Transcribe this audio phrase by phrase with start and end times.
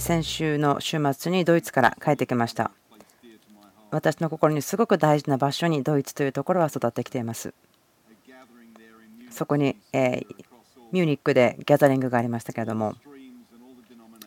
[0.00, 2.70] 先週の週末にドイツから帰ってきました。
[3.90, 7.54] 私の心にすごく大事な場所にドイツというところは育ってきています。
[9.30, 9.76] そこに、
[10.92, 12.94] ミューニックでギャザリングがありましたけれども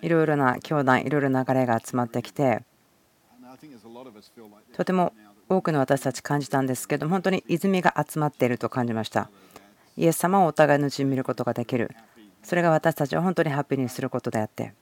[0.02, 2.64] いろいろな教団いろいろな流れが集まってきて
[4.74, 5.14] とても
[5.50, 9.30] 多くの私たち感じたんですけど本当に泉が集まっていると感じました
[9.98, 11.92] イエス様をお互いのうちに見ることができる
[12.44, 14.74] それが私たちを本当にハッピーにすることであって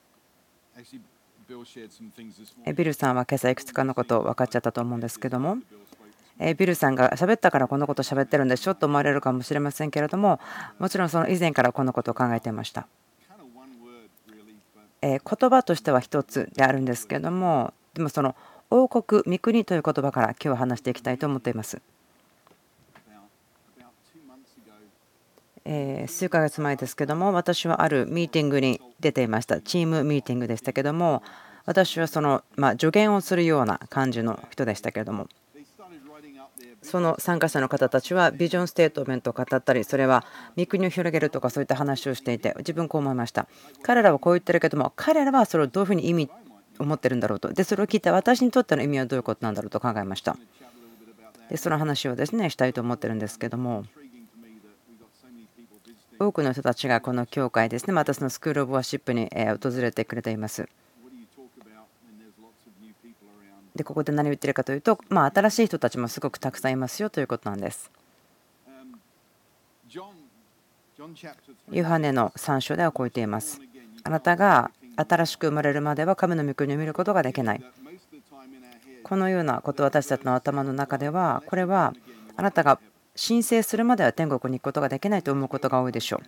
[2.73, 5.57] ビルさんは今朝いくつかのことを分かっちゃったと思うんですけども。
[6.57, 10.39] ビルさんが喋ったからこのこと喋ってるんでしょと思われるかもしれませんけれども
[10.79, 12.87] もちろんその以前からこのことを考えていました。
[15.01, 18.35] 言葉としては一つであるんですけれどもでもその
[18.69, 21.81] 王国御国という言葉から今日は話していきたいと思っています
[25.65, 29.61] え数ヶ月前ですけども私はあるミーティングに出ていました。
[29.61, 31.23] チームミーティングでしたけども
[31.65, 35.27] 私はそのま助言をするような感じの人でしたけれども
[36.81, 40.25] その参加者の方たちはビジョンステートメントを語ったりそれは
[40.57, 43.47] 御国を広げるとかそういった話をしていて自分こう思いました。
[43.83, 46.29] 彼らはこう言ってるけども彼らはそれをどういうふうに意味
[46.79, 47.53] 思ってるんだろうと。
[47.53, 50.37] でそれを聞いて私にとっての意味はどういうことなんだろうと考えました。
[51.49, 53.85] でその話をですねしたいと思ってるんですけども
[56.25, 60.69] 多くの人たちがこの教会ですねまたそのスクール・オブ・ワシップに訪れてくれています
[63.75, 67.89] でここで何を言ってるかというと、まあ、新しい人たちもすごくたくさんいますよということなんです。
[71.71, 73.59] ヨハネの3章ではこう言っています。
[74.03, 77.63] あなたが新しく生まれるまでは神の御国を見ることができない。
[79.03, 81.93] このようなこと私たちの頭の中ではこれは
[82.35, 82.79] あなたが
[83.15, 86.21] 申請するまでは天国に行くことができないと思うことが多いでしょ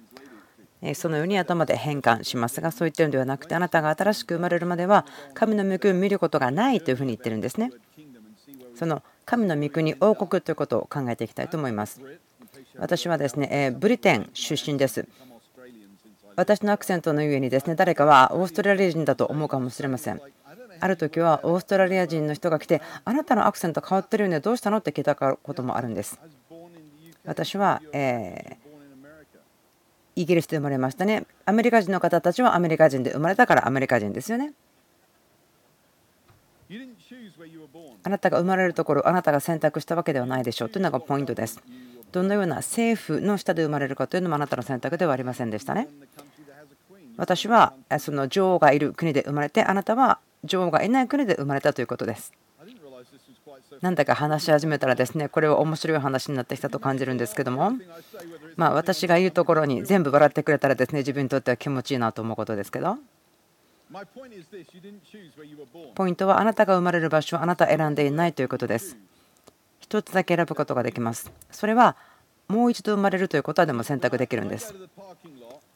[0.81, 0.95] う。
[0.95, 7.71] そのように頭で変換しますがそういったのではなくてあなたが新しく生まれるまでは神の御国を見ることがないというふうに言ってるんですね。
[8.75, 12.01] その神の御国王国ということを考えていきたいと思います。
[12.77, 15.07] 私はですねブリテン出身です。
[16.35, 20.21] 私のアクセントのゆえにですね誰かはオーストラリア人だと思うかもしれません。
[20.81, 24.79] ある時はオーストラリア人の人が来てあなたのアクセント変わってるよねどうしたの？
[24.79, 26.19] って聞いたこともあるんです。
[27.25, 28.57] 私は、え
[30.15, 31.25] イギリスで生まれましたね。
[31.45, 34.53] アメリカ人の方たちはアメリカ人で生まれたからアメリカ人ですよね。
[38.03, 41.61] あなたが生まれるところ、あなたが選択したわけではないでしょうというのがポイントです。
[42.11, 45.87] どのような政府の下で生まれるかというのもあなたの選択ではありませんでしたね。
[47.17, 52.33] 私はその女王がいる国で生まれて、あなたは女王がいない国で生まれたということです。
[53.81, 57.73] なんだか話し始めたらですねこれは面白い話になってきたと感じるんですけども。
[58.55, 62.97] まあ私が言うところに全部笑ってくれたらですね自分にとっては気持ちいいなと思うことですけど。
[65.95, 68.97] ポイントはあなたが生まれる場所をあなた選んでいないということです。
[69.79, 71.31] 一つだけ選ぶことができます。
[71.51, 71.95] それは
[72.47, 74.73] もう一度生まれるということはでも選択できるんです。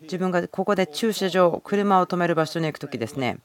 [0.02, 3.40] 自分がここで駐車場車を止める場所に行く時ですね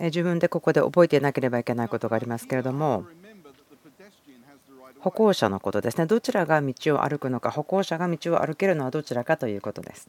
[0.00, 3.04] 自分でここで覚えていなければいけないことがありますけれども
[5.00, 6.06] 歩行者のことですね。
[6.06, 10.08] どちらが道を歩くのか歩行者が道を歩けるのはどちらかということです。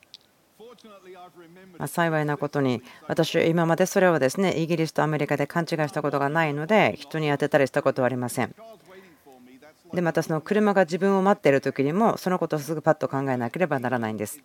[1.87, 8.55] 幸いなことに私は今までそれをですねイギリスとアメリカで勘違いしたことがないので人に当てたりしたことはありません。
[9.93, 14.39] でまたその車が自分を待っている時にもそのことをすぐパッと考えなければならないんです。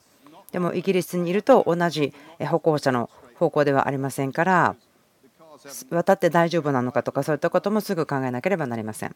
[0.50, 4.74] でもイギリスにいると同じ歩行者の方向ではありませんから
[5.90, 9.14] 渡って大丈夫なのかとかそういったこともすぐ考えなければなりません。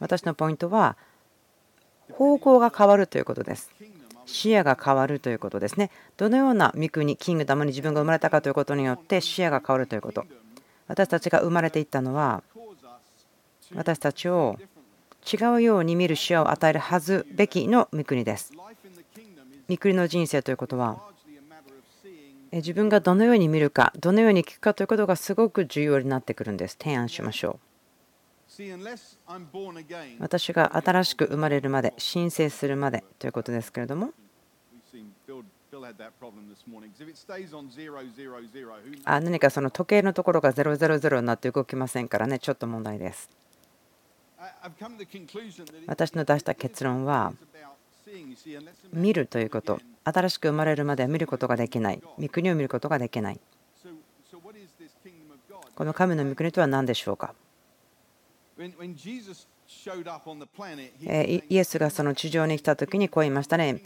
[0.00, 0.96] 私のポイントは
[2.12, 3.70] 方向が変わるということです。
[4.26, 5.90] 視野が変わるということですね。
[6.16, 10.24] どのような御国、キングダムに自分が生まれたかということによって視野が変わるということ。
[10.88, 12.42] 私たちが生まれていったのは
[13.74, 14.58] 私たちを
[15.32, 18.52] 違うように見る視野を与えるはずべきの御国です。
[19.68, 21.00] 御国の人生ということは
[22.52, 26.76] 自分がどのように見るかどのように聞くかということがすごく重要になってくるんです。
[26.78, 27.72] 提案しましょう。
[30.20, 34.12] 私が新しく生まれるまで申請するまでということですけれども。
[39.04, 42.38] あ何かその時計のところが000になって動きませんからね。
[42.38, 43.30] ちょっと問題です。
[45.86, 47.32] 私の出した結論は
[48.92, 49.80] 見るということ。
[50.04, 52.02] 新しく生まれるまでは見ることができない。
[52.18, 53.40] 御国を見ることができない。
[55.74, 57.34] この神の御国とは何でしょうか？
[58.58, 58.64] イ
[61.56, 63.80] エスがその地上に来た時にこう言いましたね。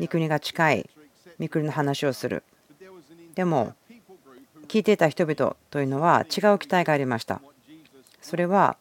[0.00, 0.90] 御国が近い。
[1.38, 2.42] 御国の話をする。
[3.34, 3.74] でも
[4.66, 7.40] 聞いていた人々というのは違う期待がありました。
[8.20, 8.76] それは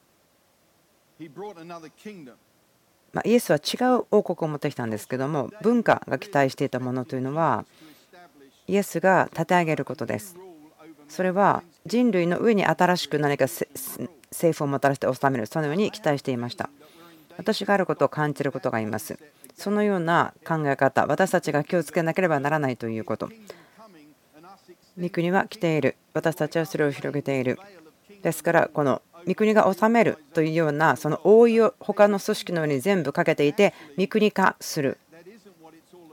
[3.14, 7.66] まイエスは違う王国を持ってきたんですけども文化が期待していたものというのは
[8.68, 10.36] イエスが立て上げることです。
[11.08, 14.12] それは人類の上に新しく何か政
[14.54, 16.70] 府をもたらして治めるそのように期待していました。
[17.38, 19.18] 私があることを感じることがあります。
[19.56, 23.30] そのような考え方私たちが気をつけなければならないということ。
[25.00, 25.96] 御国は来ている。
[26.14, 27.58] 私たちはそれを広げている。
[28.22, 34.98] ですからこの御国が治めるというようなその覆いを他の組織の上に全部かけていて御国化する。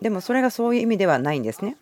[0.02, 1.76] でもそれがそういう意味ではないんですね。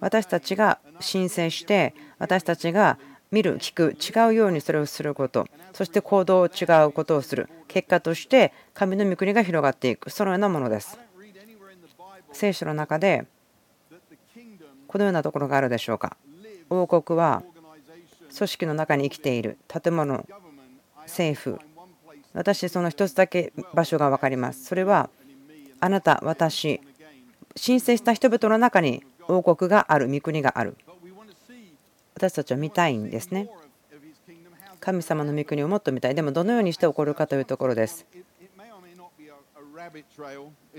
[0.00, 2.98] 私たちが申請して私たちが
[3.30, 5.46] 見る聞く違うようにそれをすること。
[5.72, 7.48] そして行動を違うことをする。
[7.68, 10.10] 結果として神の御国が広がっていく。
[10.10, 10.98] そのようなものです。
[12.32, 13.26] 聖書の中で
[14.86, 16.16] このようなところがあるでしょうか。
[16.68, 17.42] 王国は
[18.34, 19.58] 組織の中に生きている。
[19.68, 20.26] 建物
[21.02, 21.58] 政府。
[22.32, 24.64] 私その一つだけ場所が分かります。
[24.64, 25.10] それは
[25.80, 26.80] あなた私。
[27.54, 30.08] 申請した人々の中に王国がある。
[30.08, 30.76] 御国がある。
[32.14, 33.48] 私たちは見たいんですね。
[34.80, 36.14] 神様の御国をもっと見たい。
[36.14, 38.06] でもどのようにして起こるかというところです。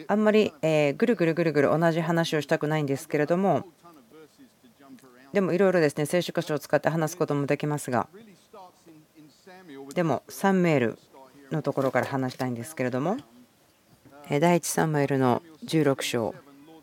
[0.08, 3.66] あんまりぐるぐるぐるぐる同じ話をしたくないんですけれども
[5.38, 8.08] でもいろいろですね聖書箇所を使って話すこともできますが
[9.94, 11.00] でもサンメール
[11.52, 13.18] のところから話したいんですけれども
[14.28, 16.34] 第一サンメールの16章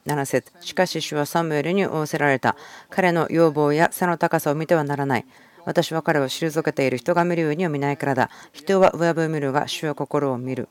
[0.06, 2.56] 7節しかし主はサムエルに仰せられた。
[2.90, 5.24] 彼の要望や背の高さを見てはならない。
[5.64, 8.30] 私は彼を退けている人が見るようには見ないからだ。
[8.52, 10.68] 人は上を見るが主は心を見る。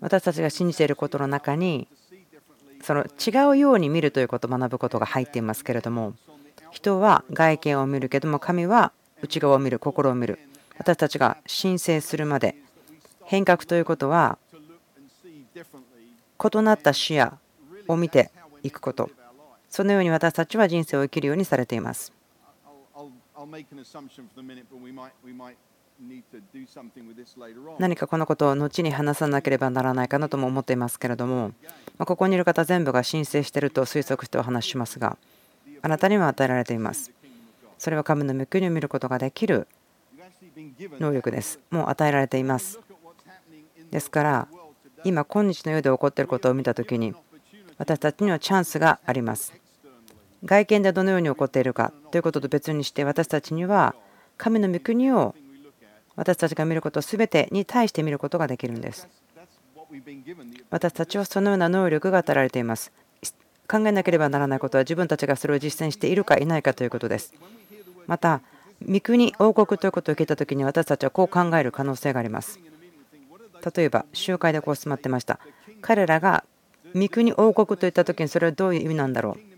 [0.00, 1.88] 私たちが信じていることの中に
[2.82, 6.14] その違うように見るということを学ぶことが入っていますけれども
[6.70, 8.92] 人は外見を見るけども神は
[9.22, 10.38] 内側を見る心を見る
[10.78, 12.56] 私たちが申請するまで
[13.24, 14.38] 変革ということは
[15.54, 17.38] 異なった視野
[17.88, 18.30] を見て
[18.62, 19.10] いくこと
[19.70, 22.12] そのように私たちは人生を生きるようにされています。
[27.78, 31.52] 何かこのことを後に話さなければならないかなとも思っていますけれども
[31.98, 35.16] ここにいる方全部が申請していると推測してお話ししますが
[35.82, 37.12] あなたには与えられています。
[37.78, 39.68] それは神の御国を見ることができる
[40.98, 41.60] 能力です。
[41.70, 42.80] もう与えられています。
[43.90, 44.48] ですから
[45.04, 47.14] 今今日の世で起こっていることを見た時に
[47.78, 49.54] 私たちにはチャンスがあります。
[50.44, 53.94] 外見でどのように起こっているかということと別にして私たちには
[54.36, 55.34] 神の御国を
[56.16, 59.08] 私たちが見ること全てに対して見ることができるんです。
[60.70, 62.92] 私たちはそのような能力が与えられています。
[63.68, 67.34] 考えなければならないことは自分たちがそれを実践しているかいないかということです。
[68.06, 68.40] また
[68.86, 72.60] 御国王国ということを聞いた時に私たちはこう考える可能性があります。
[73.74, 75.40] 例えば集会でこう座ってました。
[75.80, 76.44] 彼らが
[76.94, 79.55] 御国王国といった時にそれはどういう意味なんだろう。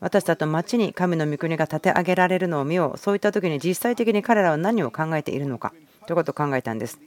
[0.00, 2.98] 私たちの町に神の御国が立て上げられるのを見よう。
[2.98, 5.72] そういった時に実際的に彼らは何を考えているのか。
[6.06, 6.98] ということを考えたんです。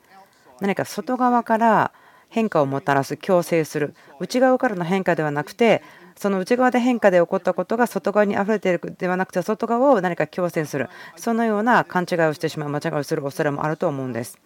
[0.59, 1.91] 何か外側から
[2.29, 3.93] 変化をもたらす強制する。
[4.19, 5.83] 内側からの変化ではなくて
[6.15, 10.89] その内側で変化で起こったことが外側に溢れているではなくて外側を何か強制する。
[11.15, 14.39] そのような勘違いをしてしまう間違いをする恐れもあると思うんです。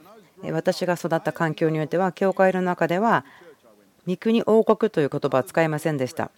[0.52, 3.26] 私が育った環境においては教会の中では
[4.06, 6.32] 三国王国という言葉は使いませんでした。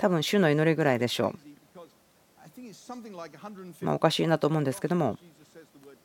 [0.00, 1.38] 多分主の祈りぐらいでしょう
[3.82, 5.18] まあ、おかしいなと思うんですけども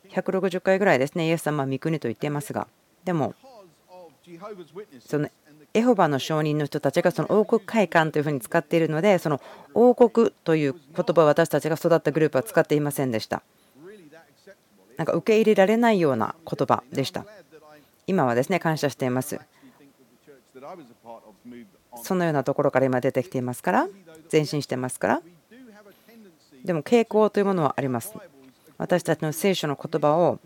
[0.10, 2.68] 160回ぐらいですねイエス様は三国と言っていますが
[3.06, 3.34] でも
[5.00, 5.30] その
[5.74, 9.42] エホバの証人の人たちがその王国会館というふうに使っているのでその
[9.74, 13.44] 王国という言葉を私たちが育ったグループは使っていませんでした
[14.98, 17.26] なんか受け入れられないような言葉でした。
[18.08, 19.40] 今はですね感謝しています。
[22.04, 23.88] そのようなところから今出てきていますから
[24.32, 25.22] 前進してますから。
[26.64, 28.14] でも傾向というものはあります。
[28.78, 30.40] 私たちの聖書の言葉を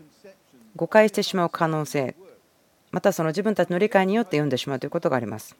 [0.76, 2.14] 誤解してしまう可能性
[2.92, 5.56] またその自分たちの理解によって読んでしまうということがあります。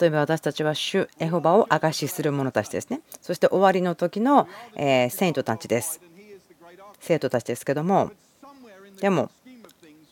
[0.00, 3.00] 例えば私たちは主エホバを証しする者たちですね。
[3.22, 6.00] そして終わりの時のセイントたちです。
[7.00, 8.10] 生徒たちですけども。
[9.00, 9.30] でも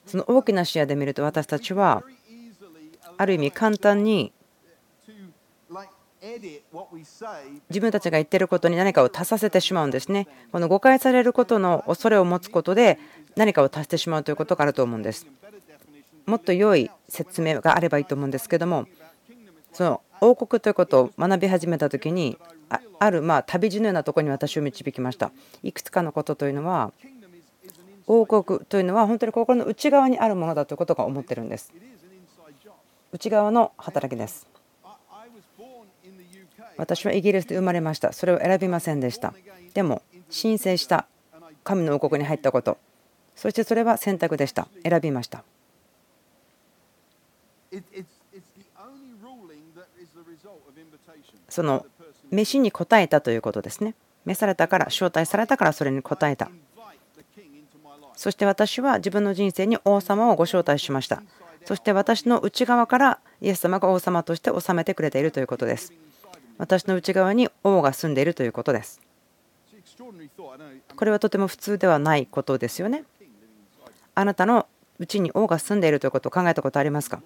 [0.07, 2.05] その大きな視野で見ると私たちは
[3.17, 4.33] ある意味簡単に
[7.69, 10.27] 自分たちが言ってることに何かを足させてしまうんですね。
[10.53, 12.99] この誤解されることの恐れを持つことで
[13.37, 15.27] 何かを足してしまうということがあると思うんです。
[16.27, 18.87] もっと良い説明があればいいと思うんですけども
[19.73, 22.39] その王国ということを学び始めた時に
[22.99, 26.93] あるま旅路のようなところに私を導きましたいくつかのことというのは
[28.07, 31.73] 王国というのは本当に心の内側にあるものだということが思ってるんです
[33.15, 34.45] 内側の働きです。
[36.77, 38.13] 私はイギリスで生まれました。
[38.13, 39.33] それを選びませんでした。
[39.73, 41.07] でも申請した
[41.63, 42.77] 神の王国に入ったこと。
[43.37, 44.67] そしてそれは選択でした。
[44.83, 45.45] 選びました。
[51.49, 51.87] その
[52.33, 53.95] 飯に応えたということですね。
[54.25, 56.51] 召されたから招待されたからそれに応えた。
[58.17, 61.23] そして私は自分の人生に王様をご招待しました
[61.65, 65.93] そして私の内側からイエス様が王様として治めてくれているということです。
[66.59, 69.01] 私の内側に王が住んでいるということです。
[70.97, 73.05] これはとても普通ではないことですよね。
[74.15, 74.67] あなたの
[74.99, 77.21] うちに王が住んでいるということを考えたことありますか？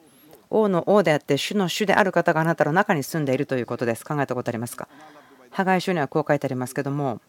[0.50, 4.04] 王の王であって主の主である方があなたの中に住んでいるということです。
[4.04, 4.88] 考えたことありますか？
[5.50, 7.21] 破壊書にはこう書いてありますけども。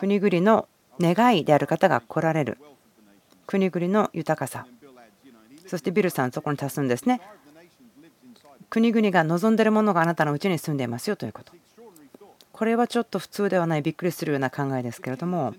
[0.00, 0.68] 国々の
[1.00, 2.58] 願いである方が来られる。
[3.46, 4.66] 国々の豊かさ。
[5.66, 7.20] そしてビルさんそこに足すんですね。
[8.70, 11.52] 国々が望んでるものがあなたのうちに住んでいますよということ。
[12.52, 15.54] これはちょっと普通ではないびっくりするような考えですけれども。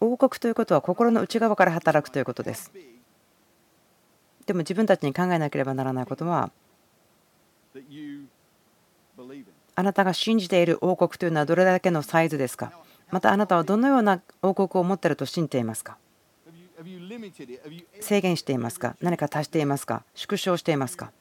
[0.00, 2.72] 王国ということは心の内側から働くということです。
[4.46, 6.50] でも自分たちに考えなければならないことは
[9.74, 12.72] あなたが信じている王国というのはどれだけのサイズですか。
[13.12, 15.98] またあなたはどのような王国を持っていると信じていますか？
[18.00, 18.96] 制限していますか？
[19.02, 20.02] 何か足していますか？
[20.14, 21.12] 縮小していますか？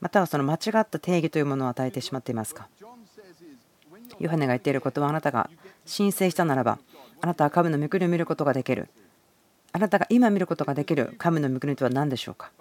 [0.00, 2.68] またはその間違った定義というものを与えてしまっていますか？
[4.20, 5.50] ヨハネが言っていることはあなたが
[5.84, 6.78] 申請したならば
[7.20, 8.88] あなたは神の御国を見ることができる。
[9.72, 12.52] あなたが今見ることができる神の御国とは何でしょうか？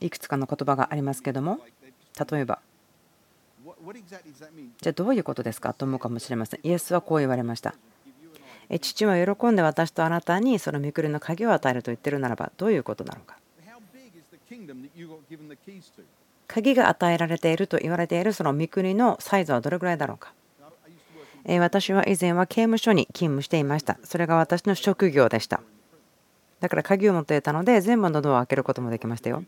[0.00, 1.60] いくつかの言葉がありますけども
[2.30, 2.60] 例えば
[4.80, 5.74] じゃあどういうことですか？
[5.74, 6.60] と思うかもしれません。
[6.62, 7.74] イエスはこう言われました。
[8.80, 13.36] 父は喜んで私とあなたにその御国の鍵を与えると言ってるならばどういうことなのか？
[16.46, 20.32] 鍵が与えられていると言われているその御国のサイズはどれぐらいだろうか？
[21.58, 23.98] 私は以前は刑務所に勤務していました。
[24.04, 25.60] それが私の職業でした。
[26.60, 29.42] だから鍵を持っていたので全部のドアを開けることもできましたよ。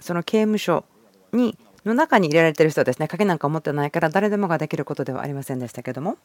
[0.00, 0.84] その刑務所
[1.32, 6.18] にの中に入れられている人はですね鍵なんか持ってないから誰でもができることではありませんでしたけども。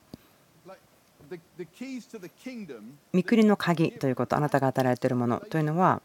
[3.14, 5.40] 御国の鍵ということあなたが与えられているもの。
[5.50, 6.02] というのは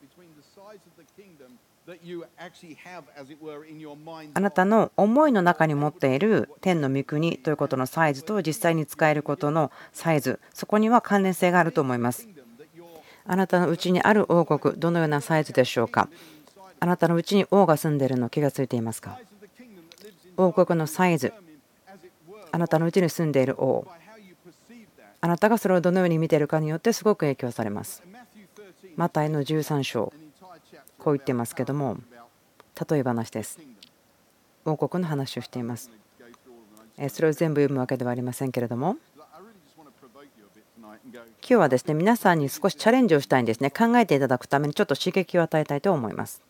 [4.35, 10.41] あなたの思いの中に持っている天の御国ということのサイズと実際に使えることのサイズ。
[10.55, 12.27] そこには関連性があると思います。
[13.27, 16.09] あなたのうちにある王国どのようなサイズでしょうか。
[16.81, 19.19] あなたのうちに王が住んでいるの気がついていますか。
[20.37, 21.33] 王国のサイズ。
[22.53, 23.87] あなたのうちに住んでいる王。
[25.21, 28.03] あなたがそれをどのように見ているかによってすごく影響されます。
[28.97, 30.12] マタイの13章。
[30.99, 31.99] こう言ってますけども
[32.88, 33.61] 例え話です。
[34.64, 35.91] 王国の話をしています。
[37.09, 38.97] それを全部読むわけではありませんけれども
[41.03, 43.71] 今日はですね皆さんに少しチャレンジをしたいんですね。
[43.71, 46.43] 考えていただくためにちょっと刺激を与えたいと思います。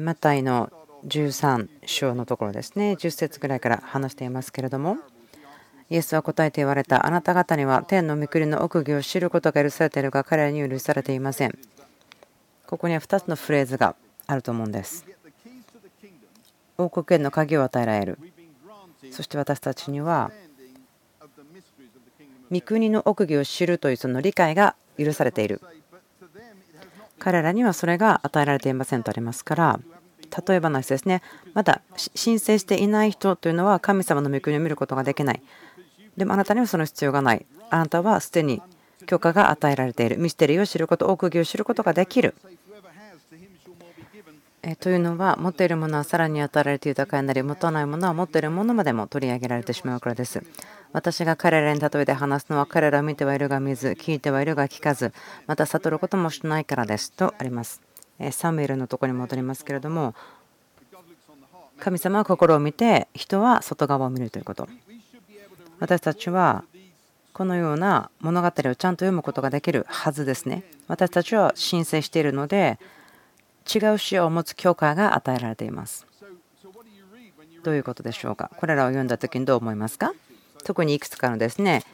[0.00, 0.72] マタイの
[1.06, 2.92] 13章のところですね。
[2.92, 4.96] 10節ぐらいから話していますけれども
[5.90, 7.06] イエスは答えて言われた。
[7.06, 11.58] あなた方には天の御国の奥義を知ることが許されているが彼らに許されていません。
[12.66, 13.94] ここには2つのフレーズが
[14.26, 15.04] あると思うんです。
[16.78, 18.18] 王国への鍵を与えられる。
[19.10, 20.32] そして私たちには
[22.50, 25.60] 御国の奥義を知るというその理解が許されている。
[27.18, 29.80] 彼らにはそれが与えられていませんとありますから
[30.46, 31.22] 例え話ですね。
[31.52, 35.42] まだ申請していない人というのは神様の御国を見ることができない。
[36.16, 37.46] でもあなたにはその必要がない。
[37.70, 38.60] あなたはすでに
[39.06, 40.18] 許可が与えられている。
[40.18, 42.34] ミステリーを知ること奥義を知ることができる。
[44.80, 50.42] というのは持っているものはさらに与えられて豊かになり持たないものは持っているものまでも取り上げられてしまうからです。
[50.94, 55.12] 私が彼らに例えて話すのは彼らを見てはいるが見ず聞いてはいるが聞かず
[55.48, 57.82] また悟ることもしないからですとあります。
[58.30, 60.14] サムエルのとこに戻りますけれども
[61.80, 64.68] 神様は心を見て人は外側を見るということ。
[65.80, 66.64] 私たちは
[67.32, 70.62] このような物語をちゃんと読むことができるはずですね。
[70.86, 72.78] 私たちは申請しているので
[73.66, 76.06] 違う視野を持つ教会が与えられています。
[77.64, 78.52] どういうことでしょうか。
[78.56, 80.14] これらを読んだ時にどう思いますか。
[80.64, 81.84] 特にいくつかのですね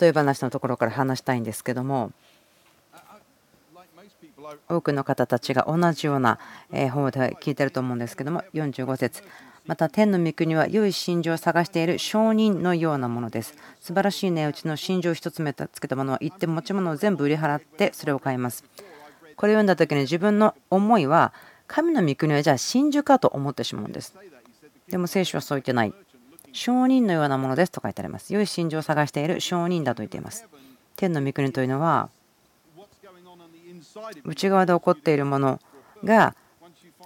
[0.00, 2.12] 例え話のところから話したいんですけども
[4.68, 6.38] 多くの方たちが同じような
[6.90, 9.22] 方で聞いてると思うんですけども45節。
[9.66, 13.54] また天の御国は良い真珠を探している証人のようなものです。
[13.80, 18.64] 素晴らしい値打ちの真珠を1つ目つけたものは行って持ち物を全部売り払ってそれを買います。
[19.36, 21.32] これを読んだ時に自分の思いは
[21.66, 24.14] 神の御国はじゃあ真珠かと思ってしまうんです。
[24.88, 25.94] でも聖書はそう言ってない。
[26.54, 28.32] 証人のようなものですと書いてあります。
[28.32, 30.46] 良い真珠を探している証人だと言っています。
[30.96, 32.08] 天の御国というのは
[34.24, 35.60] 内側で起こっているもの
[36.04, 36.34] が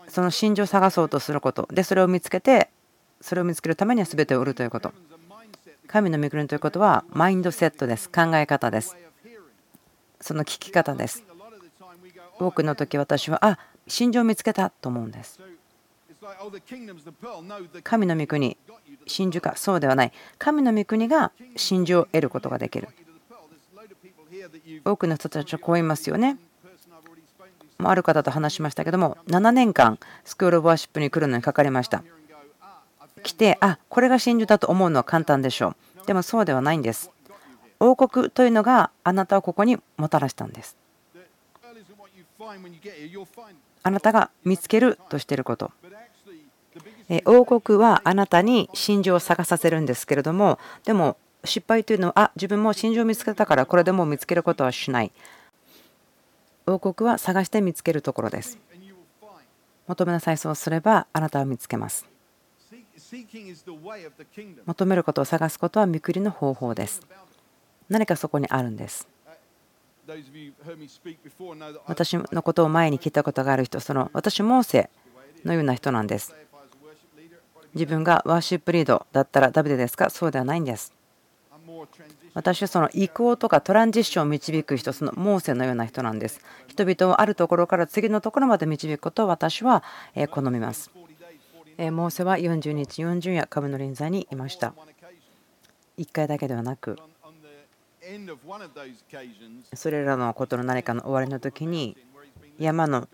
[0.06, 1.66] その真珠を探そうとすること。
[1.72, 2.68] でそれを見つけて
[3.22, 4.92] それを見つけるためには全てを売るということ。
[5.86, 8.10] 神の御国ということはマインドセットです。
[8.10, 8.96] 考え方です。
[10.20, 11.24] その聞き方です。
[12.38, 15.40] 多くの時私はあ真珠を見つけたと思うんです。
[17.82, 18.56] 神の御国
[19.06, 20.12] 真珠かそうではない。
[20.38, 22.88] 神の御国が真珠を得ることができる。
[24.84, 26.38] 多くの人たちはこう言いますよね。
[27.78, 32.02] ある方と話しましたけども7年間スクール・オブ・ワーシップに来るのにかかりました。
[33.22, 36.06] 来てあこれが真珠だと思うのは簡単でしょう。
[36.06, 37.10] でもそうではないんです。
[37.80, 40.76] 王国というのがあなたをここにもたらしたんです。
[43.82, 45.70] あなたが見つけるとしていること
[47.24, 55.12] 王国はあなたに真珠を探させるんですけれどもでも失敗というのはあ自分も真珠を見つけたからこれでも見つけることはしない。
[56.66, 58.58] 王国は探して見つけるところです。
[59.86, 62.06] 求めなさいそうすればあなたは見つけます。
[64.66, 67.00] 求めることを探すことは見くりの方法です。
[67.88, 69.08] 何かそこにあるんです。
[71.86, 74.90] 私のことを前に聞いたことがある人その私モーセ
[75.44, 76.34] のような人なんです。
[77.74, 80.10] 自分がワーシップリードだったらダビデですか？
[80.10, 80.92] そうではないんです。
[82.34, 86.40] 私はその移行とかトランジッションを導く人そのモーセのような人なんです。
[86.66, 89.82] 人々をあるところから次のところまで導くことを私は
[90.30, 90.90] 好みます。
[91.78, 94.74] モーセは40日40夜株の臨座にいました。
[95.98, 96.96] 1回だけではなく
[99.74, 101.96] それらのことの何かの終わりの時に
[102.58, 103.08] 山の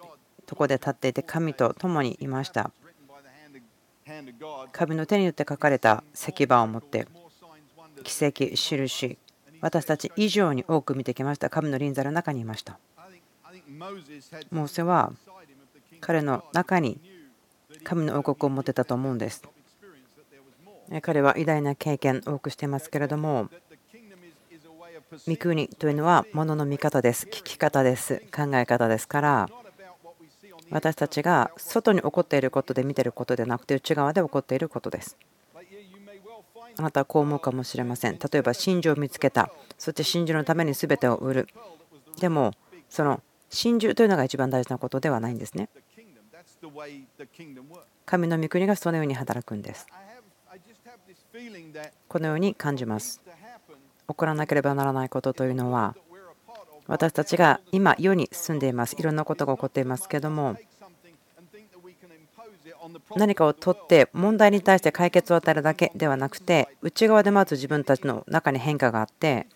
[0.47, 2.71] とこで立っていて神と共にいました。
[4.73, 7.07] 神の手によって書かれた石板を持って
[8.03, 9.19] 奇跡印
[9.61, 11.49] 私たち以上に多く見てきました。
[11.49, 12.79] 神の臨在の中にいました。
[14.51, 15.13] モーセは
[16.01, 17.01] 彼の中に
[17.83, 19.43] 神の王国を持ってたと思うんです。
[21.01, 23.49] 彼は偉大な経験を多くしていますけれども
[25.27, 29.49] 御国というのはものの見方です、聞き方です、考え方ですから、
[30.71, 35.17] 私たちが外に起こっていることで見ていることではなくて、内側で起こっていることです。
[36.77, 38.19] あなたはこう思うかもしれません。
[38.19, 41.49] 例えば、真珠を見つけた、そして真珠のために全てを売る。
[42.19, 42.53] でも、
[42.89, 45.69] その真珠というのが一番大事なことではないんですね。
[48.07, 49.87] 神の御国がそのように働くんです。
[52.09, 53.21] このように感じます。
[54.07, 55.97] 起こらなければならないことというのは
[56.87, 58.97] 私たちが今世に住んでいます。
[58.99, 60.57] いろんなことが起こっていますけども
[63.17, 69.47] 何かを取って問題に対して解決を与えるだけではなくて内側でまず自分たちの中に変化があって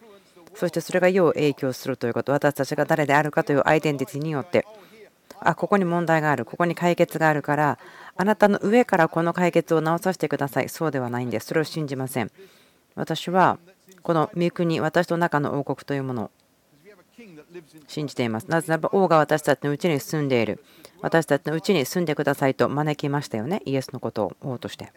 [0.54, 4.66] そしてそれが世を影響するということ私たちが誰であるかというアイデンティティによって
[5.40, 7.78] あここに問題があるここに解決があるから
[8.20, 10.68] あなたの上からこの解決を直させてください。
[10.68, 11.46] そうではないんです。
[11.46, 12.32] それを信じません。
[12.96, 13.58] 私は
[14.02, 16.30] この御国、私の中の王国というもの
[17.88, 18.44] 信じています。
[18.48, 20.62] なぜならば王が私たちのうちに住んでいる。
[21.00, 24.92] 私たちのうちに住んでくださいと招きましたよね、イエスのことを王として。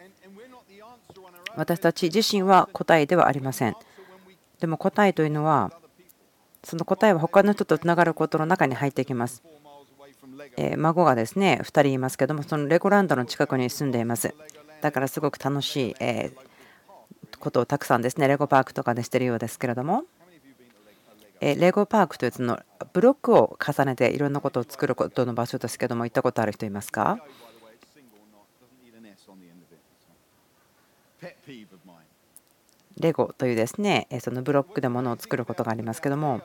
[1.56, 3.76] 私たち自身は答えではありません。
[4.60, 5.72] でも答えというのは、
[6.62, 9.42] その答えは他の人とつながることの中に入ってきます。
[10.56, 14.34] え孫がですね2人いますけども、そのレゴランドの近くに住んでいます。
[14.80, 16.30] だからすごく楽しい、え
[17.42, 20.04] ことをたくさんですねレゴパークとかでしてるようですけれども
[21.42, 22.60] レゴパークというの
[22.92, 27.18] ブロックを重ねていろんなことを作ることの場所ですけども行ったことある人いますか？
[33.00, 36.42] レゴというですねそのブロックでものを作ることがありますけども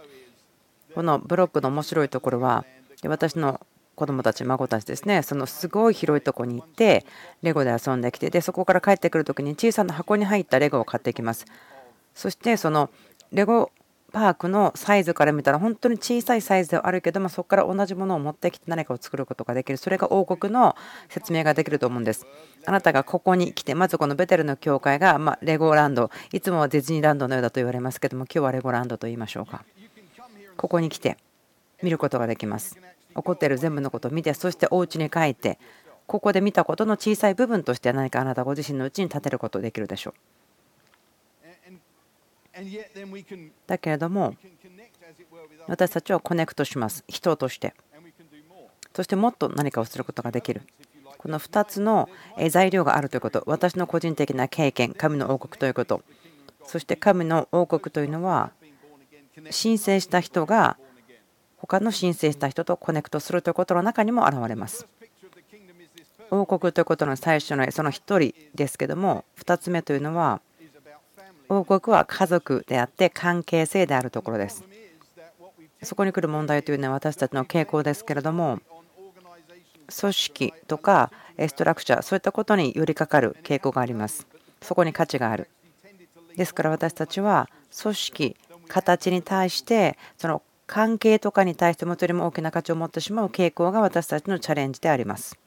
[0.95, 2.65] このブロックの面白いところは
[3.05, 3.61] 私の
[3.95, 7.05] 子供たち孫たちですねそのすごい広いとこに行って
[7.43, 11.45] レゴで遊んできてでそこから帰ってくる時に小さな箱に入ったレゴを買ってきます。
[12.15, 12.89] そしてその
[13.31, 13.71] レゴ
[14.13, 19.77] パークのサイズから見たら本当に小さいサイズではあるけどもそこから同じものを持ってきて何かを作ることができる。
[19.77, 20.75] それが王国の
[21.09, 22.25] 説明ができると思うんです。
[22.65, 29.65] あなたがここに来てまずこのベテルの教会がまレゴランドいつもはディズニーランドのようだと言われますけども今日はレゴランドと言いましょうか。
[30.55, 31.17] ここに来て
[31.83, 32.79] 見ることができます。
[33.15, 35.59] 起こっている全部のことを見てそしてお家に帰って
[36.05, 40.36] ここで見たことの小さい部分として何かあなたご自身のうちに立てることできるでしょう。
[43.67, 44.35] だけれども
[45.67, 47.03] 私たちはコネクトします。
[47.07, 47.73] 人として。
[48.95, 50.61] そしてもっと何かをすることができる。
[51.17, 52.09] この2つの
[52.49, 53.43] 材料があるということ。
[53.45, 56.01] 私の個人的な経験神の王国ということ。
[56.65, 58.51] そして神の王国というのは
[59.51, 60.77] 申請した人が
[61.57, 64.87] 他の申請した人とコネクトするということの中にも現れます。
[66.29, 70.41] 王国ということの最初のその1人ですけども2つ目というのは
[71.49, 74.63] 王国は家族であって関係性であるところです。
[75.83, 78.59] そこに来る問題というのは私たちの傾向ですけれども
[79.99, 84.27] 組織とかストラクチャーそういったことに寄りかかる傾向があります。
[84.61, 85.47] そこに価値がある。
[86.35, 87.49] ですから私たちは
[87.81, 88.35] 組織
[88.67, 95.37] 形に対してその関係とかに対してもよりも大きな価値を持ってしまう傾向が私たちのチャレンジであります。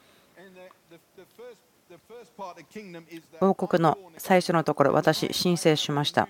[3.41, 6.29] 王国の最初のところ、私、申請しました。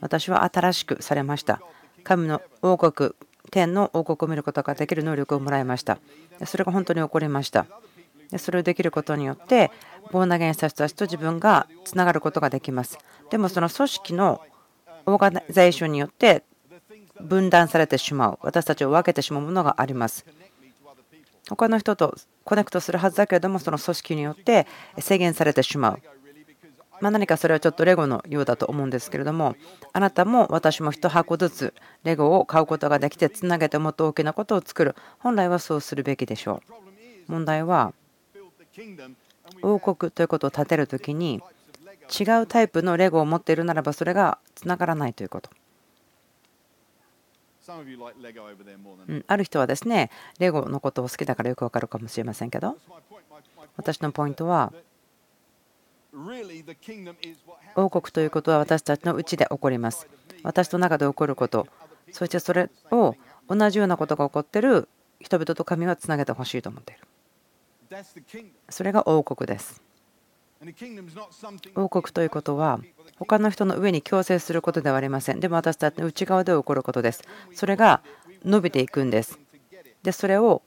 [0.00, 1.60] 私は新しくされました。
[2.04, 3.12] 神の王国、
[3.50, 5.98] 天の王国を見ることができる能力をもらいました。
[6.44, 7.66] それが本当に起こりました。
[8.38, 9.70] それをできることによって、
[10.12, 12.98] ボーナゲンした人たちと自分がつながることができます。
[13.30, 14.40] でも、その組織の
[15.06, 16.42] オーガナゼーションによって
[17.20, 20.26] 分断されてしまう、私たちを分けてしまうものがあります。
[21.48, 22.16] 他の人と
[22.46, 24.66] コネクトするはずだけれどもその組織によって
[24.98, 26.02] 制限されてしまう。
[27.00, 29.54] まあ、何かそれはちょっとレゴのようだと思うんですけれども
[29.92, 34.94] あなたも私も1箱ずつレゴを買うことができてつなげてもっと大きなことを作る。
[35.18, 36.62] 本来はそうするべきでしょ
[37.28, 37.32] う。
[37.32, 37.92] 問題は
[39.62, 41.42] 王国ということを建てるときに
[42.08, 45.50] 違うタイプのレゴを持っているならばそれがつながらないということ。
[49.26, 52.76] ある人はですね、レゴのことを好きだからよくわかるかもしれませんけど、
[53.76, 54.72] 私のポイントは、
[57.74, 60.08] 王国ということは私たちのうちで起こります。
[60.42, 61.66] 私の中で起こること、
[62.12, 63.14] そしてそれを
[63.48, 64.88] 同じようなことが起こっている
[65.20, 67.02] 人々と神はつなげてほしいと思っている。
[68.68, 69.82] それが王国です。
[71.74, 72.80] 王国ということは
[73.18, 75.40] 他の人の上に強制することではありません。
[75.40, 77.22] でも私たちの内側で起こることです。
[77.54, 78.02] それが
[78.44, 79.38] 伸びていくんです。
[80.02, 80.62] で、それを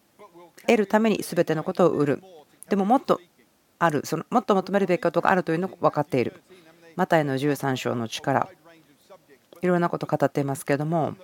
[0.68, 2.24] 得るために全てのことを売る。
[2.70, 3.20] でももっと
[3.80, 6.42] ある、そのもっと求めるべきことがあるというのを分かっている。
[6.96, 8.50] マタイの13章の力。
[9.62, 11.16] いろんなことを語っていますけれども、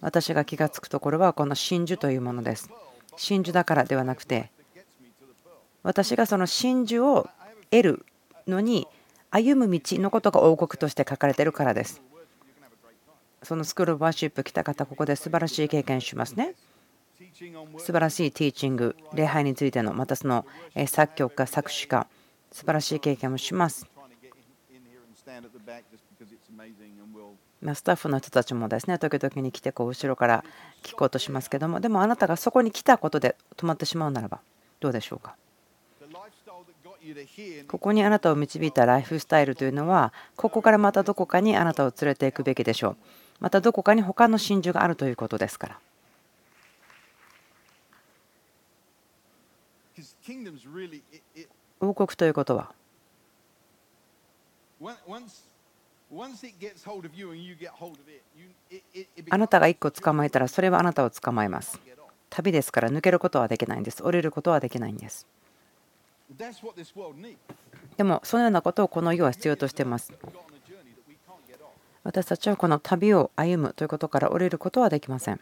[0.00, 2.70] 私が気が付くところはこの真珠というものです。
[3.16, 4.50] 真珠だからではなくて、
[5.82, 7.28] 私がその真珠を
[7.74, 8.06] 得る
[8.46, 8.86] のに
[9.30, 12.00] 歩む道のことが王国として書かれているからです。
[13.42, 16.54] そのスクール・ワーシップ来た方、ここで素晴らしい経験しますね。
[17.78, 20.46] 素晴らしいティーチング、礼拝についての、またその
[20.86, 22.06] 作曲家、作詞家、
[22.52, 23.86] 素晴らしい経験をします。
[27.74, 30.44] スタッフの人たちもですね、時々に来てこう後ろから
[30.82, 34.40] 聞こうとしますけども、でもあなたがそこに来たことで止まってしまうならば、
[34.80, 35.34] どうでしょうか？
[37.68, 42.96] ここにあなたを導いたライフスタイルというのはここからまたどこかにあなたを連れていくべきでしょう。
[43.40, 45.80] またどこかに他の真珠があるということですから。
[51.80, 52.72] 王国ということは
[59.30, 61.78] あなたが1個捕まえたらそれはあなたを捕まえます。
[62.30, 64.02] 旅ですから抜けることはできないんです。
[64.02, 65.26] 降りることはできないんです。
[67.96, 70.12] でもそのようなことをこの世は必要としています。
[72.02, 75.40] 私たちはこの旅を歩むということから降りることはできません。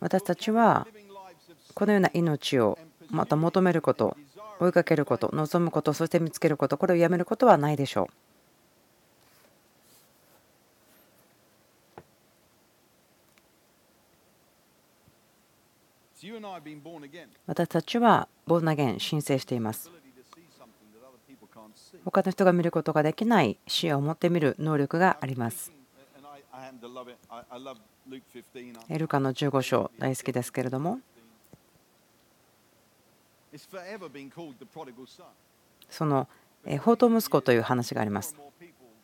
[0.00, 0.86] 私たちは
[1.74, 2.78] このような命を
[3.10, 4.16] また求めること、
[4.58, 8.31] 追いかけること、望むこと、そして見つけること、これをやめることはないでしょう。
[17.46, 19.90] 私たちはボーナゲン申請しています。
[22.04, 25.72] 他の人が見ることができない視野を持ってみる能力があります。
[28.88, 31.00] エルカの15章大好きですけれども
[35.90, 36.28] その
[36.80, 38.36] 法と息子という話があります。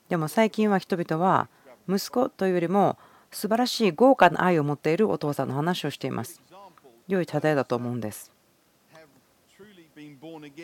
[0.08, 1.48] でも最近は人々は
[1.88, 2.96] 息子というよりも
[3.30, 6.40] 素晴らしい豪華な愛を持っているお父さんの話をしています
[7.08, 8.30] 良い例えだと思うんです。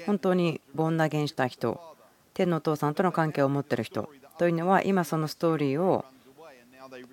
[0.06, 1.80] 本当にボンナゲンした人
[2.34, 6.04] 天のお父さんとの関係を持ってる人というのは今そのストーリーを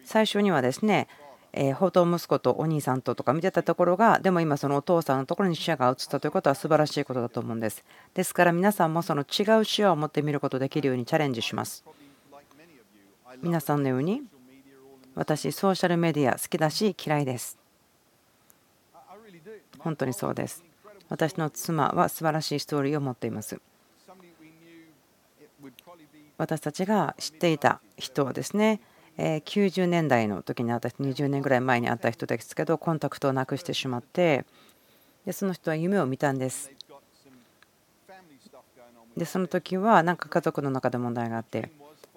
[0.06, 1.08] 最初にはですね
[1.54, 7.84] え宝刀息子とお兄さんととか見てたところがでも今そのお父さんのところに視野が移ったということは素晴らしいことだと思うんです。
[8.14, 11.84] ですから皆さんもその違う視野を持って見ることできるようにチャレンジします。
[13.42, 14.22] 皆さんのように
[15.16, 17.61] 私ソーシャルメディア好きだし嫌いです。
[19.84, 20.64] 本当にそうです。
[21.10, 23.60] 私の妻は素晴らしいストーリーを持っています。
[26.38, 28.82] 私たちが知っていた人はですね
[29.18, 34.46] 90年代の時に私20年ぐらい前に会った人ですけどコンタクトをなくしてしまって
[35.26, 36.72] でその人は夢を見たんです。
[39.16, 41.70] でその時はなんか家族の中で問題があって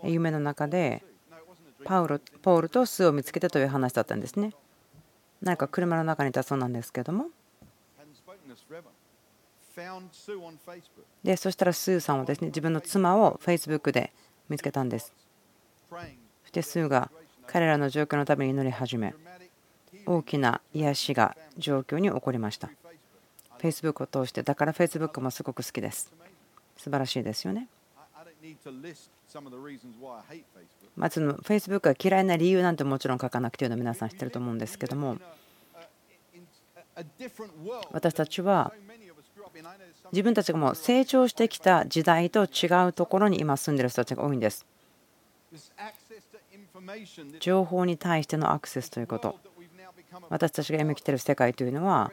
[0.05, 1.03] 夢の中で
[1.85, 4.53] パウロポールとスーを見つけたという話だったんですね。
[5.43, 7.27] 何か車の中にいたそうなんですけども。
[11.23, 14.13] でそしたらスーさんはですね自分の妻を Facebook で
[14.49, 15.13] 見つけたんです。
[16.47, 17.11] してスーが
[17.47, 19.15] 彼らの状況のために祈り始め
[20.07, 22.71] 大きな癒しが状況に起こりました。
[23.59, 24.03] Facebook.
[24.03, 26.13] を通してだから Facebook もすごく好きです。
[26.77, 27.69] 素晴らしいですよね。
[30.97, 35.17] まず Facebook が嫌いな理由なんてもちろん書かなくていいの皆さん知ってると思うんですけども
[37.93, 38.73] 私たちは
[40.13, 44.65] 自分たちがもう成長してきた時代と違うところに今住んでる人たちが多いんです。
[47.41, 49.37] 情報に対してのアクセスということ。
[50.29, 52.13] 私たちが今生きてる世界というのは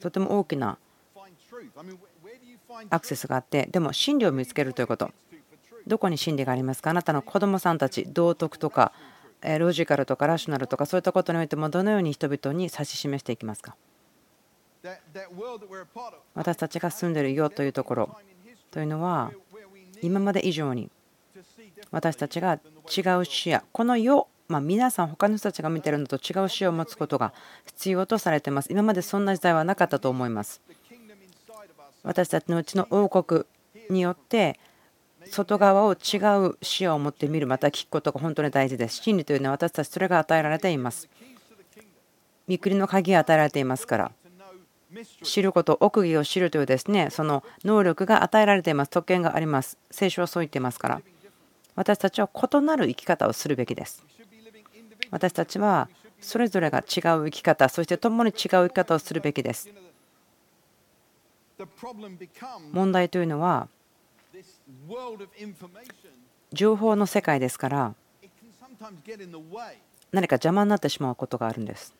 [0.00, 0.78] とても大きな
[2.88, 5.10] アクセスがあってでも真理を見つけるということ。
[5.86, 6.90] どこに真理がありますか？
[6.90, 8.92] あなたの子どもさんたち道徳とか
[9.58, 13.76] ロジカルとかラショナルとかそういったことにおいてもどのように人々に指し示していきますか？
[16.34, 18.16] 私たちが住んでいるよというところ。
[18.70, 19.32] というのは
[20.00, 20.90] 今まで以上に
[21.90, 27.32] 私たちが違う視野この世まあ、皆さん他の人たちが見てるのと違う視野を持つことが
[27.64, 28.70] 必要とされています。
[28.70, 30.60] 今までそんな時代はなかったと思います。
[32.02, 33.44] 私たちのうちの王国
[33.88, 34.58] によって
[35.30, 38.96] 外側を違う視野を持って見るまた聞くことが本当に大事です。
[38.96, 41.08] 真理というのは私たちそれが与えられています。
[42.46, 44.12] 見くりの鍵が与えられていますから。
[45.22, 51.02] 知ること奥義を知るというですねその能力が与えられています特権があります聖書はそう言っていますから
[51.74, 54.04] 私たちは異なる生き方をするべきです。
[55.10, 55.88] 私たちは
[56.20, 56.84] それぞれが違う
[57.26, 59.70] 生き方、そして共に違う生き方をするべきです。
[62.72, 63.68] 問題というのは
[66.52, 67.94] 情報の世界ですから
[70.10, 71.94] 何か邪魔になってしまうことがあるんです。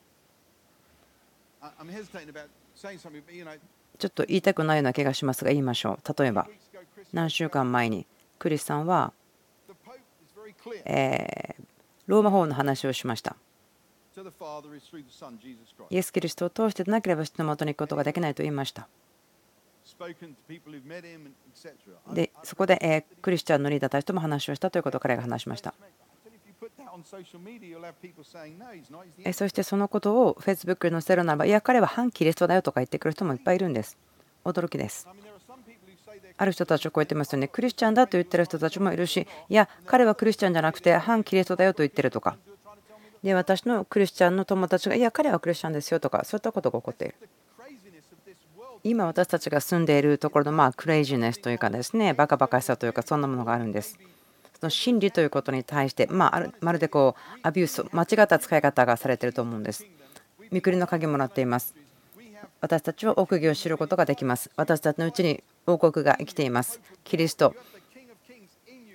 [3.97, 6.21] ちょっと言いたくないような気がしますが言いましょう。
[6.21, 6.47] 例えば
[7.11, 8.05] 何週間前に
[8.39, 9.13] クリスさんは
[10.85, 11.55] え
[12.07, 13.35] ローマ法の話をしました。
[15.89, 18.87] イエス・キリストを通してでなければ人のもとに行くことができないと言いました。
[22.13, 25.73] でそこで、えクリスチャンのリーダーたちとも話をしたということを彼が話しました。
[29.33, 33.97] そしてそのことを Facebook に載せるならば、いや、彼は反キリストだよとか言ってくる人もいっぱいいるんです。
[34.45, 35.07] 驚きです。
[36.37, 37.47] ある人たちを超えてますよね。
[37.47, 42.37] クリスチャンだと言ってる人たちもいるし、いや、彼はクリスチャンじゃなくて反キリストだよと言ってるとか。
[43.23, 47.15] で、私のクリスチャンの友達が、いや、彼はクリスチャンですよとか、そういったことが起こっている。
[48.83, 53.97] 今私たちが住んでいるところのまあクレイジネスというかですね、バカバカしさというか、そんなものがあるんです。
[54.63, 59.85] その真理ということに対して、まあ、まるでこうアビュース、間違った使い方がされていると思うんです。
[60.51, 61.75] みくりの鍵もらっています。
[62.61, 64.49] 私たちは奥義を知ることができます。
[64.55, 66.79] 私たちのうちに王国が生きています。
[67.03, 67.53] キリスト、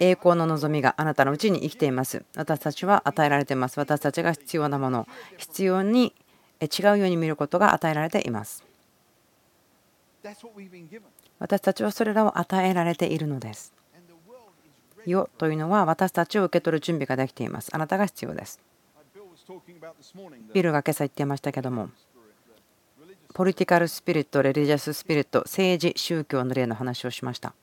[0.01, 2.25] 栄光の望みがあなたのうちに生きています。
[2.35, 3.79] 私たちは与えられています。
[3.79, 6.15] 私たちが必要なもの、必要に
[6.63, 8.65] 違うように見ることが与えられています。
[11.39, 13.78] 私たちはそれらを与えられているのです。
[15.09, 17.71] よというのは私たちを受け取る準備ができています。
[17.73, 18.61] あなたが必要です。
[20.53, 21.91] ビルが今朝言っていましたけども、
[23.35, 27.55] ポリティカルスピリット、レリジャススピリット、政治、宗教の例の話をしました。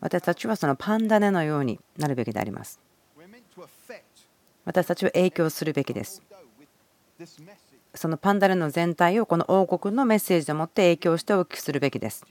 [0.00, 2.80] 私たちはそのパンダネのようになるべきであります。
[4.64, 6.22] 私たちは影響するべきです。
[7.94, 12.26] そのパンダネの全体をこの王国のメッセージでもって影響して大きくするべきです。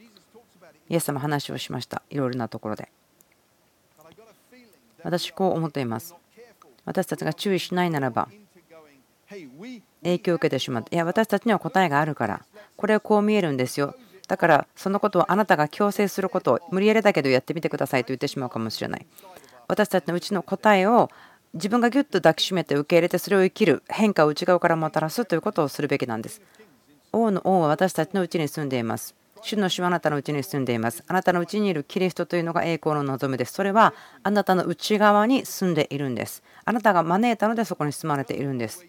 [0.90, 2.02] イエス様話をしました。
[2.10, 2.90] いろいろなところで。
[5.04, 6.16] 私こう思っています。
[6.86, 8.28] 私たちが注意しないならば
[10.04, 12.46] 影響を受けてしまっていや私たちには答えがあるから
[12.78, 13.96] これはこう見えるんですよ。
[14.28, 19.06] だからそのことをあなたが強制することを無理やりだけどやってみてくださいと言ってしまうかもしれない。
[19.68, 21.10] 私たちのうちの答えを
[21.54, 26.42] 自分がぎゅっと抱きしめて受け入れてそれを生きる変化を内側からもたらすということをするべきなんです。
[27.14, 29.16] 王の王は私たちのうちに住んでいます。
[29.46, 31.04] 主の主はあなたのうちに住んでいます。
[31.08, 33.54] あなたのうちにいるキリストというのが栄光の望みです。
[33.54, 36.42] それはあなたの内側に住んでいるんです。
[36.66, 38.84] あなたが招いたのでそこに住まれているんです。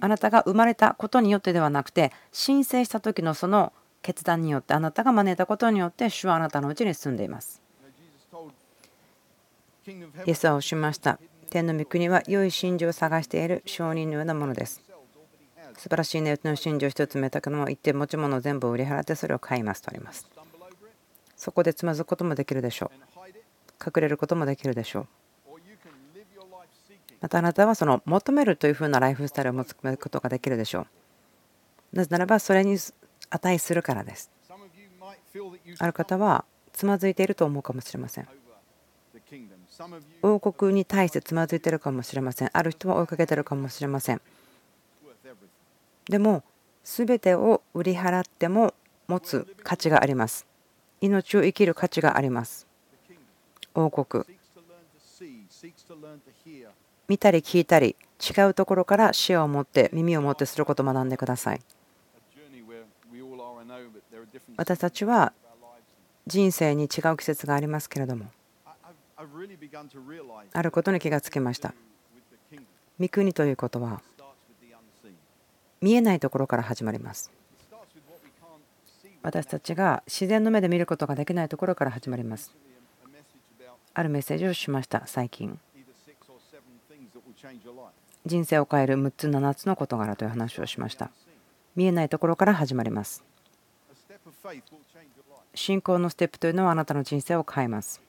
[0.00, 7.62] あなたが生まれたことによってではなくて申請した時のその決断によってあなたが招いたことによって主はあなたのうちに住んでいます。
[10.26, 11.18] イエスはおしました。
[11.48, 14.87] 天の御国は良い真珠を探している証人のようなものです。
[15.76, 20.28] 素晴らしい値打ちの真珠を一つめたくのも言って持ち物全部売り払ってそれを買いますとあります。
[21.36, 22.98] そこでつまずくこともできるでしょう。
[23.84, 25.08] 隠れることもできるでしょう。
[27.20, 30.80] またあなたはその求めるというふうなライフスタイルを持つことができるでしょ
[31.92, 31.96] う。
[31.96, 32.76] なぜならばそれに
[33.30, 34.30] 値するからです。
[35.78, 38.28] ある方はつまずいていると思うかもしれません。
[40.22, 42.50] 王国に対してつまずいているかもしれません。
[42.52, 44.20] ある人は追いかけているかもしれません。
[46.08, 46.42] でも
[46.84, 48.74] 全てを売り払っても
[49.06, 50.46] 持つ価値があります。
[51.00, 52.66] 命を生きる価値があります。
[53.74, 54.24] 王国。
[57.08, 61.60] 見たり聞いたり違うところから視野を持って耳を持ってすることを学んでください。
[64.56, 65.32] 私たちは
[66.26, 68.26] 人生に違う季節がありますけれども
[70.52, 71.74] あることに気がつきました。
[73.00, 74.02] 御国ということは
[75.80, 77.30] 見えないところから始まります。
[79.22, 82.54] 私たちが自然の目で見ることができないところから始まります。
[83.94, 85.58] あるメッセージをしました最近。
[88.26, 91.10] 人生を変える6つ7つの事柄という話をしました。
[91.76, 93.24] 見えないところから始まります。
[95.54, 98.00] 信仰のステップというのはあなたの人生を変えます。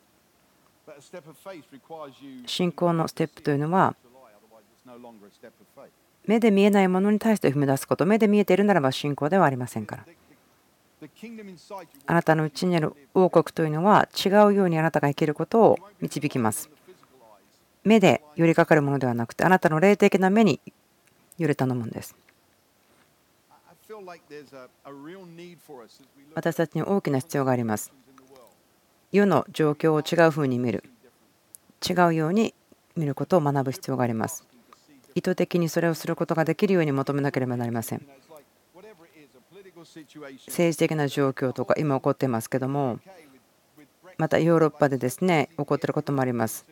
[2.46, 3.96] 信仰のステップというのは
[6.26, 8.06] 目で見えないものに対して踏み出すこと。
[8.06, 10.06] 目で見えているならば信仰ではありませんから。
[12.08, 16.70] あなたのうちにある王国というのは違うようにあなたが生きることを導きます。
[17.84, 20.60] 目で寄りかかるものではなくてあなたの霊的な目に
[21.38, 22.16] 揺れ頼むんです。
[26.36, 27.94] 私たちに大きな必要があります。
[29.12, 30.84] 世の状況を違うふうに見る。
[31.88, 32.54] 違うように
[32.96, 34.49] 見ることを学ぶ必要があります。
[35.16, 38.06] 意図的にそれをすることができるように求めなければなりません。
[40.48, 43.00] 政治的な状況とか今起こっていますけども
[44.18, 46.66] またヨーロッパでですね起こっていることもあります。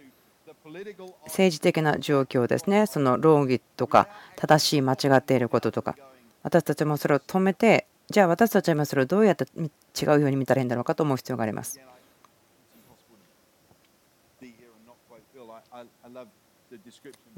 [1.26, 5.96] 政治的な状況ですねその論議とか正しい間違っていることとか
[6.44, 11.80] 私たちもそれを止めてじゃあ私たちは今それをどうやって違うように見たらいいんだろうかと思う必要があります。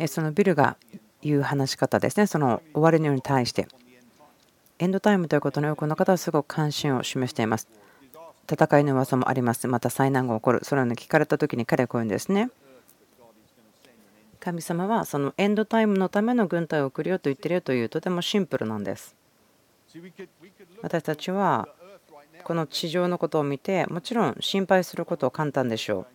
[0.07, 0.77] そのビルが
[1.21, 2.27] 言う話し方ですね。
[2.27, 3.67] その終わりのように対して。
[4.79, 7.67] エンドタイムということに多くの方はすごく関心を示しています。
[8.49, 9.67] 戦いの噂もあります。
[9.67, 10.61] また災難が起こる。
[10.63, 12.49] それを聞かれた時に彼はこういうんですね。
[14.39, 19.15] 神様はそのエンドタイムのための軍隊を送るよと言ってるよというとてもシンプルなんです。
[20.81, 21.67] 私たちは
[22.43, 26.07] この地上のことを見てもちろん心配することは簡単でしょ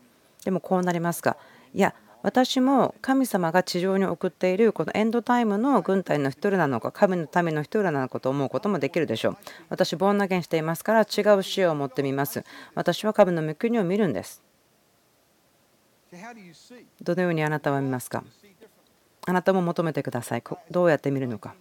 [0.43, 0.45] う。
[0.45, 1.37] でもこうなりますが
[1.75, 9.37] いや私も神様が地上に送っているこのエンドタイムの軍隊の一人なのか神のための一人なのかと思うこともできるでしょう。
[9.69, 12.43] 私ボンナゲンしていますから違う視野を持ってみます。
[12.75, 14.43] 私は神の御国を見るんです。
[17.03, 18.25] どのようにあなたは見ますか？
[19.27, 20.43] あなたも求めてください。
[20.71, 21.55] どうやって見るのか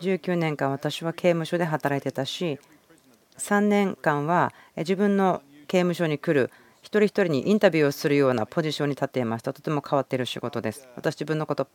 [0.00, 2.58] ？19年間私は刑務所で働いてたし
[3.38, 6.50] 3年間は自分の刑務所に来る
[6.84, 9.54] 一人一人にインタビューをするようなポジションに立っていました。
[9.54, 10.86] とても変わっている仕事です。
[10.96, 11.66] 私自分のこと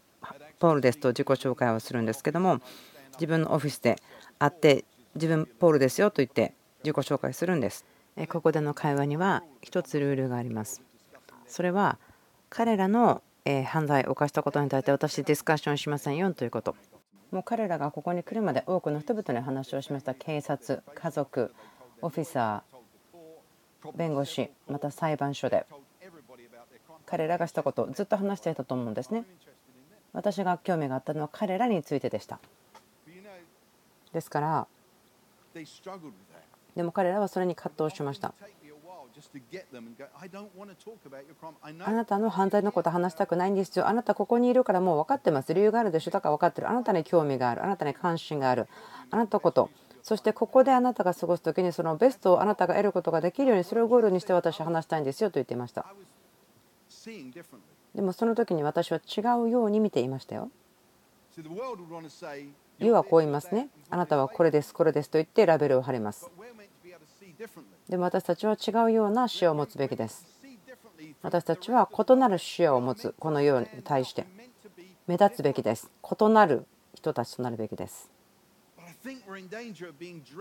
[0.59, 2.61] ポールですと自己紹介をするんですけども
[3.13, 3.95] 自分のオフィスで
[4.37, 4.85] 会って
[5.15, 6.53] 自分ポールですよと言って
[6.83, 7.85] 自己紹介するんです。
[8.29, 10.83] ここでの会話には一つルールがあります。
[11.47, 11.97] それは
[12.51, 13.23] 彼らの
[13.65, 16.75] 犯罪を犯したことに対して私ディスカッションしませんよということ。
[17.31, 20.13] もう彼らがここに来るまで多くの人々に話をしました。
[20.13, 21.51] 警察家族
[22.03, 22.78] オフィサー
[23.95, 25.65] 弁護士また裁判所で
[27.05, 29.25] 彼らがしたことずっと話していたと思うんですね
[30.13, 32.39] 私が興味があったのは彼らについてでした
[34.13, 34.67] ですから
[36.75, 38.33] でも彼らはそれに葛藤しました
[41.83, 43.87] あなたの犯罪のこと話したくないんですよ。
[43.87, 45.53] あなたここにいるからもう分かってます。
[45.53, 46.11] 理由があるでしょ。
[46.11, 46.69] だから分かってる。
[46.69, 47.63] あなたに興味がある。
[47.63, 48.67] あなたに関心がある。
[49.11, 49.69] あなたのこと。
[50.09, 55.85] そしてここであなたが過ごす時にそのベストをあなたが得ることができるようにそれをゴールにして私は話したいんですよと言っていました。
[57.93, 60.49] でもその時に私は違うように見ていましたよ。
[62.79, 63.69] 世はこう言いますね。
[63.91, 66.27] あなたはこれです、これですと言ってラベルを貼ります。
[67.87, 70.25] でも私たちは違うような視野を持つべきです。
[71.21, 74.25] 私たちは異なる視野を持つこの世に対して
[75.05, 75.91] 目立つべきです。
[76.03, 78.09] 異なる人たちとなるべきです。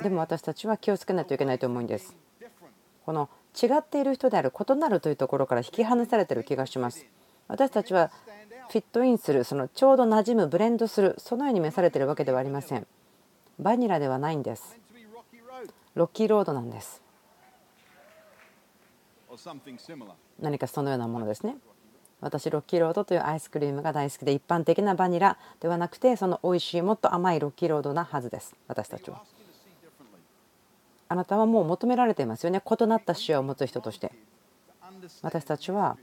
[0.03, 2.17] でも私たちは気をつけないといけないと思うんです。
[3.05, 3.29] この
[3.61, 7.07] 違っている人である異なるというところから引き離されている気がします。
[7.47, 8.11] 私たちは
[8.69, 12.87] フィットインするそのちょうど馴染むブレンドするそのように召されているわけではありません。
[13.59, 14.79] バニラではないんです。
[15.95, 17.03] ロッキーロードなんです。
[20.39, 21.57] 何かそのようなものですね。
[22.21, 28.57] 私ロッキーロードというアイスクリームが大好きで一般的なバニラではなくてその美味しいもっと甘いロッキーロードなはずです。
[28.67, 29.23] 私たちは。
[31.11, 34.13] あなたはもう求められていますよね異なった視野を持つ人として。
[35.23, 35.97] 私たちは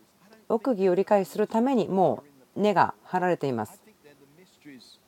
[0.47, 2.23] 奥義を理解するためにも
[2.55, 3.81] う根が張られています。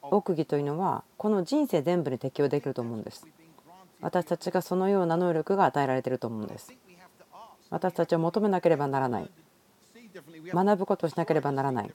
[0.02, 3.26] 奥義というのはこの人生全部に適用できると思うんです。
[4.02, 6.74] 私たちがそのような能力が与えられていると思うんです。
[7.70, 9.30] 私たちは求めなければならない。
[10.54, 11.94] 学ぶことをしなければならない。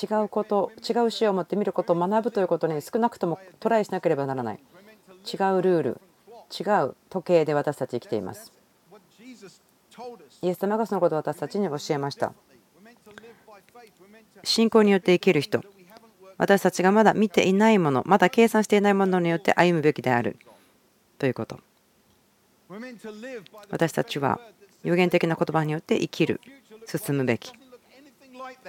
[0.00, 4.60] 違うこと違う視野を持って見ることを学ぶということに少なくともトライしなければならない。
[5.26, 6.00] 違うルール
[6.50, 8.52] 違う時計で私たち生きています。
[10.42, 12.32] イエス様がそのことを私たちに教えました。
[14.42, 15.62] 信仰によって生きる人
[16.38, 20.38] 私たちがまだ見ていないものまだ計算していないものによって歩むべきである。
[21.18, 21.60] ということ。
[23.70, 24.40] 私たちは
[24.82, 26.40] 予言的な言葉によって生きる。
[26.98, 27.52] 進むべき。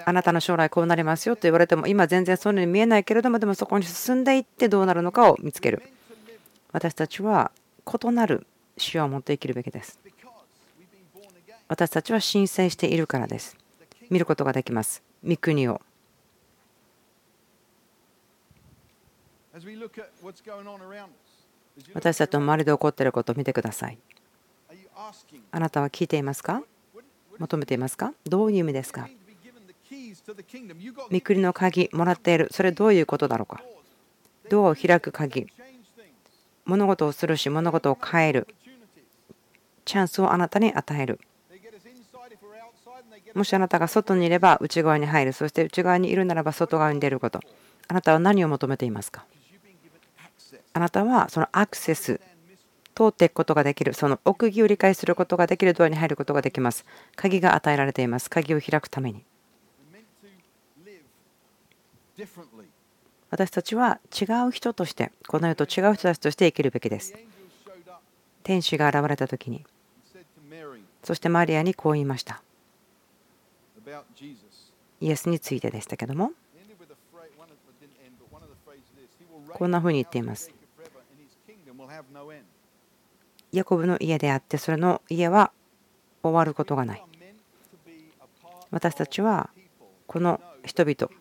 [0.06, 5.82] あなたの将来こうなりますよと言われても今全然そういうのに見えないけれどもでもそこに進んでいってどうなるのかを見つける。
[6.72, 7.52] 私たちは
[7.86, 8.46] 異なる
[8.78, 10.00] 視野を持って生きるべきです。
[11.68, 13.58] 私たちは申請しているからです。
[14.10, 15.02] 見ることができます。
[15.26, 15.82] 御国を。
[21.94, 23.98] 私たちの周りで起こっていることを見てください。
[25.52, 26.62] あなたは聞いていますか？
[27.42, 28.14] 求めていますか？
[28.26, 29.10] どういう意味ですか？
[31.12, 32.48] 御国の鍵もらっている。
[32.52, 33.62] それどういうことだろうか
[34.50, 35.48] ドアを開く鍵？
[36.66, 38.48] 物事をするし物事を変える。
[39.84, 41.20] チャンスをあなたに与える。
[43.34, 45.34] もしあなたが外にいれば内側に入る。
[45.34, 47.40] そして内側にいるならば外側に出ること。
[47.88, 49.26] あなたは何を求めていますか？
[50.74, 52.22] あなたはそのアクセス
[52.96, 53.94] 通っていくことができる。
[53.94, 56.86] その奥義を理解することができるドアに入ることができます。
[57.16, 58.30] 鍵が与えられています。
[58.30, 59.24] 鍵を開くために。
[63.30, 67.16] 私たちは違う人としてこの世と違う人たちとして生きるべきです。
[68.44, 69.66] 天使が現れた時に。
[71.04, 72.44] そしてマリアにこう言いました。
[75.00, 76.34] イエスについてでしたけども。
[79.54, 80.52] こんなふうに言っています。
[83.52, 85.52] ヤコブの家であってそれの家は
[86.24, 87.04] 終わることがない。
[88.72, 89.50] 私たちは
[90.08, 91.12] この人々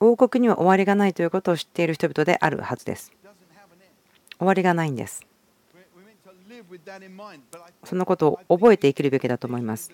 [0.00, 3.12] 王国には終わりがないということを知っている人々であるはずです。
[4.38, 5.24] 終わりがないんです。
[7.84, 9.92] そのことを覚えて生きるべきだと思います。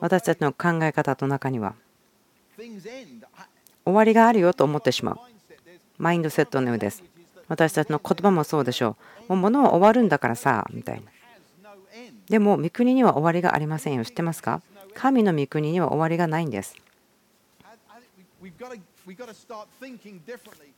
[0.00, 1.74] 私たちの考え方の中には
[3.84, 5.18] 終わりがあるよと思ってしまう。
[5.98, 7.02] マインドセットのようです。
[7.50, 8.96] 私たちの言葉もそうでしょ
[9.28, 9.32] う。
[9.34, 11.10] もう物は終わるんだからさ、みたいな。
[12.28, 14.04] でも、御国には終わりがありませんよ。
[14.04, 14.62] 知ってますか？
[14.94, 16.76] 神の御国には終わりがないんです。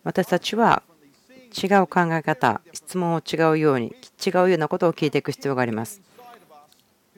[0.02, 0.82] 私たちは
[1.62, 3.94] 違う考え方、質問を違うように、
[4.24, 6.00] 違うようなことを聞いていく必要があります。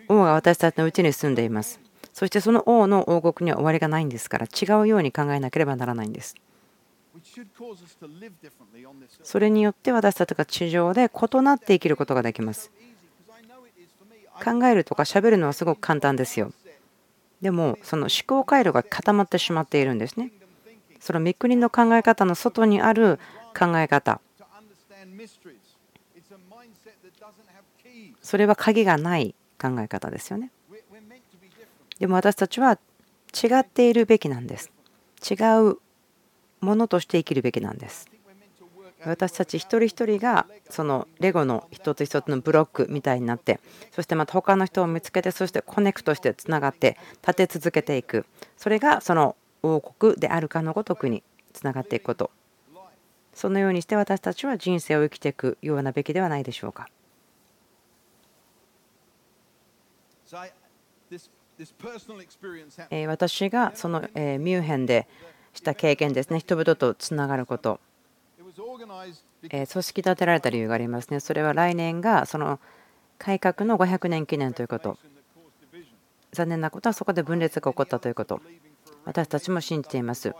[0.09, 1.79] 王が私たちのうちに住んでいます。
[2.13, 6.35] そしてその王の王国には終わりがないんですから、違うように考えなければならないんです。
[9.23, 12.71] それによって私たちが地上で異なって生きることができます。
[14.45, 16.53] 考えるとか喋るのはすごく簡単ですよ。
[17.41, 20.33] でもその思考回路が固まってしまっているんですね。
[20.99, 23.19] その御国の考え方の外にある
[23.57, 24.21] 考え方。
[28.23, 30.51] それは鍵がない考え方ですよね。
[31.99, 32.79] でも私たちは
[33.33, 34.71] 違っているべきなんです。
[35.31, 35.35] 違
[35.71, 35.79] う
[36.65, 38.09] ものとして生きるべきなんです。
[39.07, 43.61] 私たち一人一人がそのレゴの一つ一つのブロックみたいになって
[43.93, 48.25] そしてまた他の人を見つけてそしてコネクトしてつながって立て続けていく
[48.57, 52.31] それがその王国であるかのごとくにつながっていくこと
[53.35, 56.89] そのようにして私たちは人生を生きていくようなべきではないでしょうか。
[63.07, 65.07] 私がそのミュンヘンで
[65.55, 66.41] した経験ですね。
[66.41, 67.81] 人々とつながること。
[68.57, 71.21] 組織立てられた理由がありますね。
[71.21, 72.61] それは来年がその
[73.19, 74.99] 改革の500年記念ということ。
[76.33, 78.41] 残念なことはそこで分裂が起こったということ。
[79.05, 80.35] 私たちも信じています。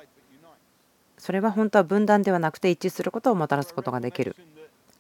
[1.19, 4.37] それは本当は分断ではなくて一致することをもたらすことができる。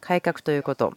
[0.00, 0.94] 改革ということ。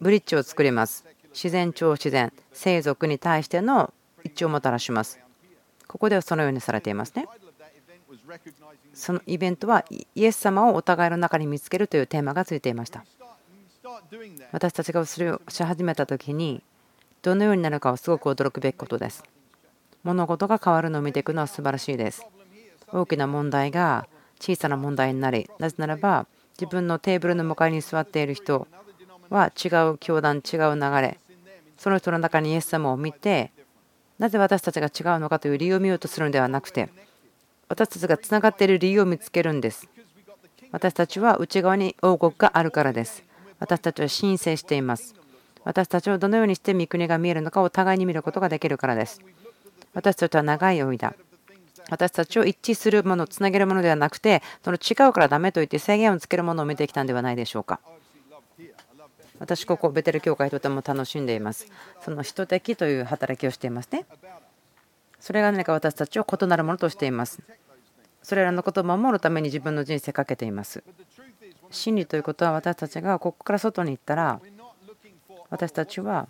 [0.00, 1.04] ブリッジを作ります。
[1.32, 3.92] 自然超自然生族に対しての
[4.22, 5.23] 一致をもたらします。
[5.94, 7.28] ここではそのようにされていますね。
[8.94, 13.04] そのイベントはイエス様をお互いの中に見つけるというテーマがついていました。
[14.50, 16.64] 私たちがそれをし始めた時に
[17.22, 19.22] どのようになるかはすごく驚くべきことです。
[20.02, 22.26] 物事が変わるのを見ていくのは素晴らしいです。
[22.88, 24.08] 大きな問題が
[24.40, 26.26] 小さな問題になりなぜならば
[26.58, 28.66] 自分のテーブルの向かいに座っている人
[29.30, 31.20] は違う教団違う流れ
[31.78, 33.53] その人の中にイエス様を見て
[34.18, 36.90] なぜ私たちが違うのかという理由を見ようとするのではなくて
[37.68, 39.88] 私たちがつながっている理由を見つけるんです。
[40.70, 43.22] 私たちは内側に王国があるからです。
[43.58, 45.14] 私たちは申請しています。
[45.64, 49.20] 私たちをどのようにして御国が見えるのかを互いに見ることができるからです。
[49.94, 51.14] 私たちは長い間
[51.90, 57.80] 私たちを一致するものつなげるものではなくてその違うからダメと言って制限をつけるものを見てきたんではないでしょうか。
[59.44, 61.66] 私ここベテル教会とても楽しんでいます。
[62.00, 64.06] その人的という働きをしていますね。
[65.20, 67.42] それが何か私たちを異なるものとしています。
[68.22, 70.82] それらのことを守るために自分の人生かけています。
[71.70, 74.40] 真理ということは私たちがここから外に行ったら
[75.50, 76.26] 私たちは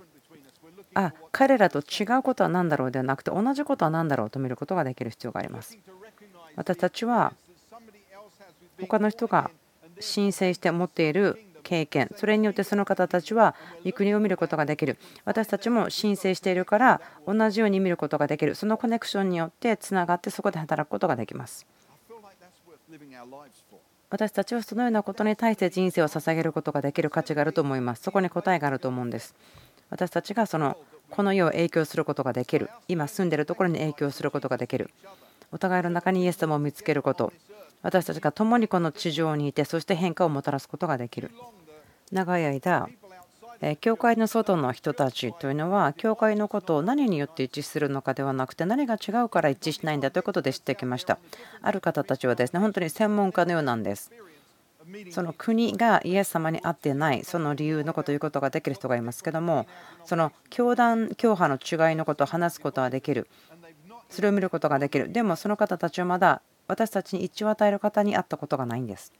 [0.94, 5.78] あ彼らと違うことは何だろうではなくて同じことは何だろうと見ることができる必要があります。
[6.56, 7.32] 私たちは
[8.80, 9.52] 他の人が
[10.00, 14.98] 申請して持っている経験それによってその方たちは御国を見ることができる。
[15.24, 18.54] 私たちも申請しているから同じように見ることができる。
[18.54, 21.66] そのコネクションによってつながってそこで働くことができます。
[24.10, 28.02] 私たちはそのようなことに対して人生を捧げることができる価値があると思います。
[28.02, 29.34] そこに答えがあると思うんです。
[29.90, 30.76] 私たちがその
[31.10, 32.70] この世を影響することができる。
[32.88, 34.90] 今住んでるところに影響することができる。
[35.50, 37.32] お互いの中にイエス様を見つけること。
[37.84, 41.30] 私たちが共にこの地上にいてそして変化をもたらすことができる。
[42.10, 42.88] 長い間
[43.80, 51.18] 教会の外の人たちというのは教会のことを何によって一致するのかではなくて何が違うから一致しないんだということで知ってきました。
[51.62, 54.10] ある方たちはですね本当に専門家のようなんです。
[55.10, 59.66] その国がイエス様に合ってないその理由のことを言うことができる人がいますけども
[60.04, 63.28] その教団教派の違いのことを話すことはできる。
[64.10, 65.10] それを見ることができる。
[65.12, 69.12] でもその方たちはまだ私たちに一致を与える方に会ったことがないんです。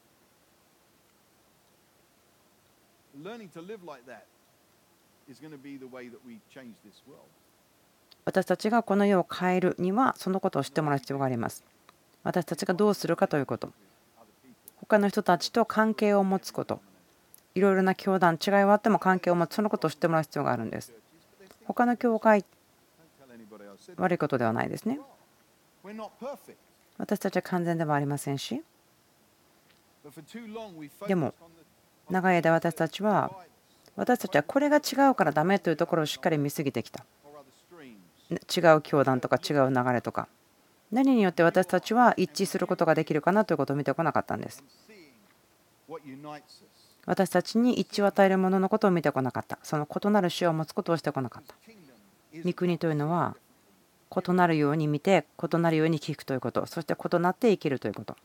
[8.25, 11.65] 私たちがこの世を変えるにはそのことを知ってもらう必要があります。
[12.23, 13.71] 私たちがどうするかということ。
[14.77, 16.81] 他の人たちと関係を持つこと。
[17.55, 20.93] いろいろな教団、違いはあっても関係を持つ、そのことを知ってもらう必要があるんです。
[21.67, 22.45] 他の教会、
[23.97, 24.99] 悪いことではないですね。
[26.99, 28.63] 私たちは完全ではありませんし。
[31.07, 31.35] でも
[32.11, 33.33] 長い間私たちは
[33.97, 37.05] 私たちはこれが違うからダメというところをしっかり見すぎてきた。
[38.31, 40.29] 違う教団とか違う流れとか。
[40.93, 44.63] 何によって私たちは一致することができるかなということを見てこなかったんです。
[47.07, 49.59] 私たちに一致を与えるもののことを見てこなかった。
[49.63, 51.55] その異なる死を持つことをしてこなかった。
[52.45, 53.37] 御国というのは
[54.11, 56.67] 異なるように見て異なるように聞くということ。
[56.67, 58.17] そして異なって生きるということ。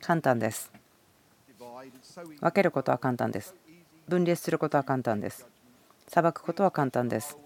[0.00, 0.70] 簡単です。
[2.40, 3.54] 分けることは簡単です。
[4.08, 5.46] 分裂することは簡単です。
[6.08, 7.36] 裁くことは簡単です。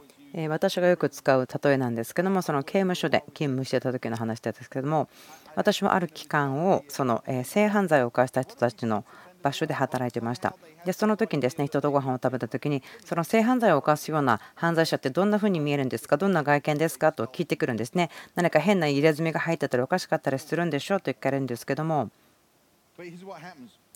[0.49, 5.09] 私がよく使う例えなんですけどもその刑務所で勤務してた時の話ですけども
[5.57, 9.05] 私はある期間をその性犯罪を犯した人たちの
[9.43, 10.55] 場所で働いてました。
[10.85, 16.17] でその時にですね人とご飯を食べた時にその性犯罪を犯すような犯罪者ってどんな風に見えるんですか？
[16.17, 17.13] どんな外見ですか？
[17.13, 18.11] と聞いてくるんですね。
[18.35, 22.11] 何か変な入れ墨が入ってたりおかしかったりするんでしょうと聞かれるんですけども。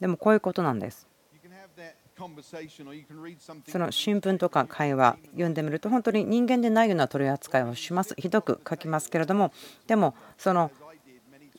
[0.00, 1.06] でもこういうことなんです。
[2.16, 8.14] その新聞とか会話読んでみると本当に人間でないような取り扱いをします。
[8.16, 9.52] ひどく書きますけれども。
[9.88, 10.70] でもその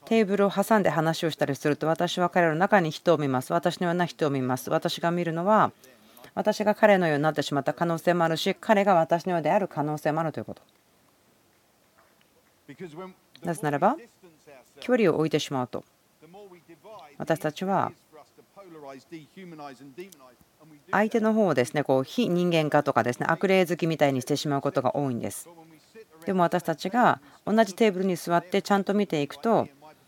[0.05, 3.53] テーブルを挟んで話をしたりすると私は彼の中に人を見ます。
[3.53, 4.69] 私のような人を見ます。
[4.69, 5.71] 私が見るのは
[6.35, 10.61] 私が彼のようになってしまった可能性もあるし彼が私のようである可能性もあるということ。
[13.43, 13.95] なぜならば
[14.79, 15.83] 距離を置いてしまうと
[17.17, 17.91] 私たちは
[20.91, 25.47] 相手の方をですねこう非人間化とかですね悪霊好きみたいにしてしまうことが多いんです。
[26.25, 29.67] でも私たちが同じテーブルに座ってちゃんと見ていくと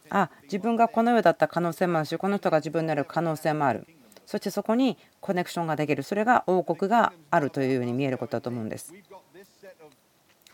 [0.10, 3.88] あ自分がこの世だった可能性もあるしこの人が自分になる可能性もある。
[4.26, 6.04] そしてそこにコネクションができる。
[6.04, 8.94] それが王国があるというように見えることだと思うんです。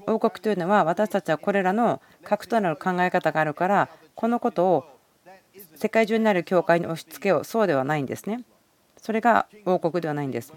[0.06, 4.86] 王国というのは私たちはこれらの核となる考え方があるからこのことを
[5.76, 7.44] 世界中になる教会に押し付けよう。
[7.44, 8.44] そうではないんですね。
[8.98, 10.54] それが王国ではないんです。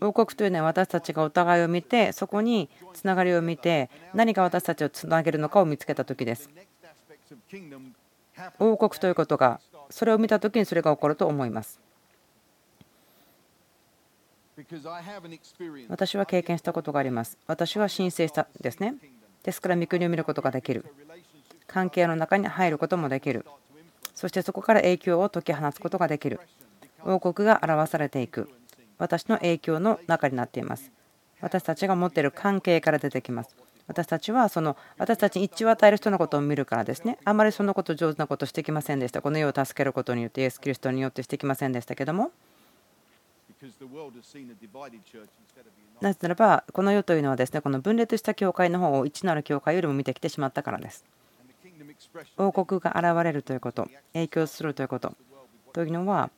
[0.00, 6.50] 王国というのは私たちがお互いを見てそこにつながりを見て何が私たちをつなげるのかを見つけた時です。
[8.58, 9.60] 王国ということが
[9.90, 11.80] それを見た時にそれが起こると思います。
[15.88, 17.36] 私は経験したことがあります。
[17.46, 18.94] 私は申請したですね。
[19.42, 20.84] ですから御国を見ることができる。
[21.66, 23.44] 関係の中に入ることもできる。
[24.14, 26.40] そしてそこから影響を解き放つことができる。
[27.04, 28.50] 王国が表されていく。
[28.98, 30.90] 私の影響の中になっています。
[31.42, 33.54] 私たちが持っている関係から出てきます。
[33.86, 37.18] 私たちはその私たちに一致を与える人のことを見るからですね。
[37.24, 39.22] あまりそのこと上手なことしてきませんでした。
[39.22, 42.32] この世を助けることによってイエス・キリストによってしてきませんでしたけども。
[46.00, 51.04] なぜならばこの世というのはですねこの分裂した教会の方を一なる教会よりも見てきてしまったからです。
[52.36, 55.14] 王国が現れるということ影響するということ。
[55.72, 56.30] というのは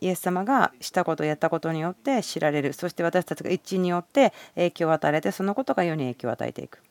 [0.00, 2.72] イエス様がしたことやったことによって知られる。
[2.72, 6.82] そして私たちが一致によって影響を与えてそのことが世に影響を与えていく。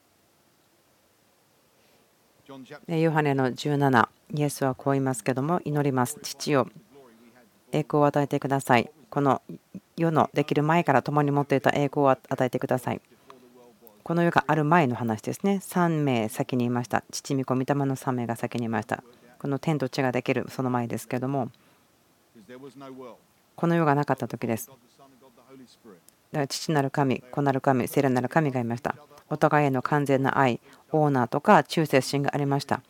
[2.88, 6.20] ヨハネの17イエスはこう言いますけども祈ります。
[6.22, 6.68] 父よ。
[7.72, 8.90] 栄光を与えてください。
[9.10, 9.42] この
[9.98, 13.02] 世のできる前から共に持っていた栄光を与えてください。
[14.04, 15.60] この世がある前の話ですね。
[15.62, 17.04] 3名先にいました。
[17.12, 19.04] 父御子御霊の3名が先にいました。
[19.40, 21.50] この天と地ができるその前ですけども
[23.56, 24.68] この世がなかった時です。
[24.68, 24.80] だか
[26.32, 28.96] ら父なる神、子なる神、聖霊なる神がいました。
[29.30, 30.60] お互いへの完全な愛、
[30.92, 32.82] オーナーとか忠誠心がありました。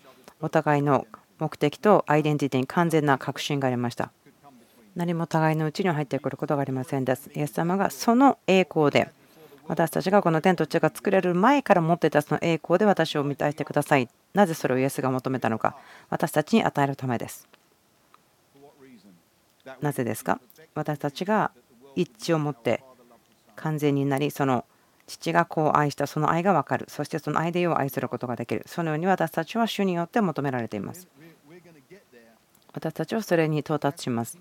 [0.41, 1.07] お互いの
[1.39, 4.11] 目的とアイデンティティに完全な確信がありました。
[4.95, 7.29] 何も互いのうちには入ってくることがありませんです。
[7.35, 9.09] イエス様がその栄光で
[9.67, 14.09] 私たちがこの天と地が作れる前から持っていたその栄光で私を満たしてください。
[14.33, 15.75] なぜそれをイエスが求めたのか
[16.09, 17.47] 私たちに与えるためです。
[19.81, 20.39] なぜですか？
[20.75, 21.51] 私たちが
[21.95, 22.83] 一致を持って
[23.55, 24.65] 完全になりその
[25.07, 26.85] 父が子を愛したその愛が分かる。
[26.87, 28.63] そしてその愛で世を愛することができる。
[28.67, 31.07] そのように私たちは主によって求められています。
[32.71, 34.37] 私たちはそれに到達します。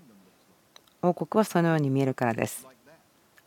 [1.01, 2.67] 王国はそのように見えるからです。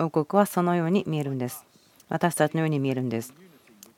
[0.01, 1.65] 王国はそのように見えるんです。
[2.09, 3.33] 私たちのように見えるんです。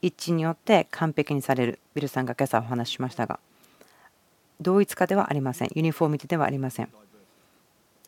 [0.03, 1.79] 一致によって完璧にされる。
[1.95, 3.39] ビルさんが今朝お話ししましたが
[4.61, 5.71] 同一化ではありません。
[5.75, 6.89] ユニフォーミティではありません。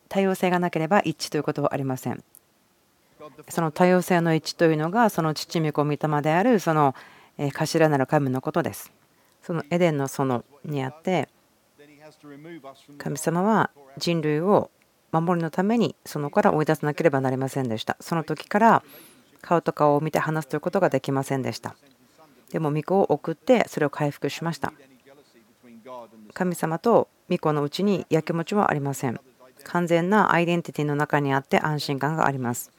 [0.09, 2.22] 多様性がなければ一致ということはありません。
[3.48, 6.94] その多様性の一致というのがその父御子御霊であるその
[7.38, 8.92] 頭なる神のことです。
[9.42, 11.28] そのエデンの園にあって
[12.98, 14.70] 神様は人類を
[15.12, 17.96] 守りのためにそのから追い出さなければなりませんでした。
[18.00, 18.82] その時から
[19.42, 21.76] 顔と顔を見て話すということができませんでした。
[22.50, 24.72] でも御子を送ってそれを回復しました。
[26.32, 29.20] 神様と御子のうちにやきもちはありません。
[29.68, 32.70] 完全なアイデンティティの中にあって安心感があります。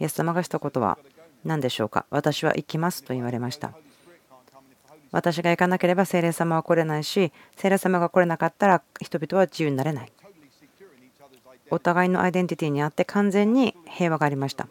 [0.00, 0.98] イエス様がしたことは
[1.44, 2.06] 何でしょうか？
[2.10, 3.72] 私は行きますと言われました。
[5.12, 10.12] 私が行かなければ聖霊様は来れないし、聖霊様が来れなかったら人々は自由になれない。
[11.70, 14.66] お互いのアイデンティティにあって完全に平和がありました。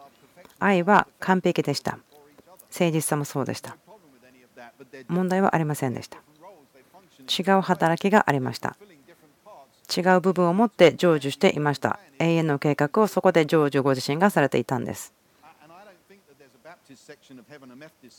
[0.59, 1.97] 愛は完璧でした。
[2.72, 3.78] 誠実さもそうでした。
[5.07, 6.18] 問題はありませんでした。
[7.30, 8.76] 違う働きがありました。
[9.96, 12.00] 違う部分を持って成就していました。
[12.20, 15.14] 永遠の計画をそこで成就ご自身がされていたんです。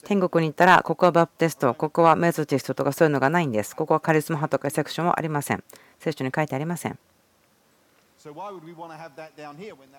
[0.04, 3.76] 天国に行ったらここはバプテストここはメソティストとかそういうのがないんです。
[3.76, 5.62] ここはカリスマ派とかセクションはありません。
[5.98, 6.98] 聖書に書いてありません。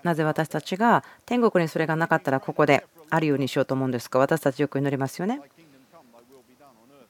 [0.03, 4.18] なぜ私たちが天国にそれがなかったらここであるようにしようと思うんですか？
[4.18, 5.39] 私たちよく祈りますよね。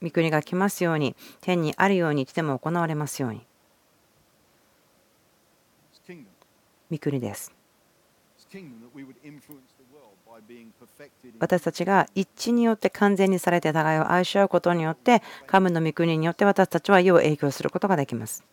[0.01, 3.45] 御国が来ますように天にあるようにいつでも行われますように。
[6.95, 7.51] 御国です。
[11.39, 18.43] 私たちが一致によって完全にされて互いを愛し合うことによって神の御国によって私たちは世を影響することができます。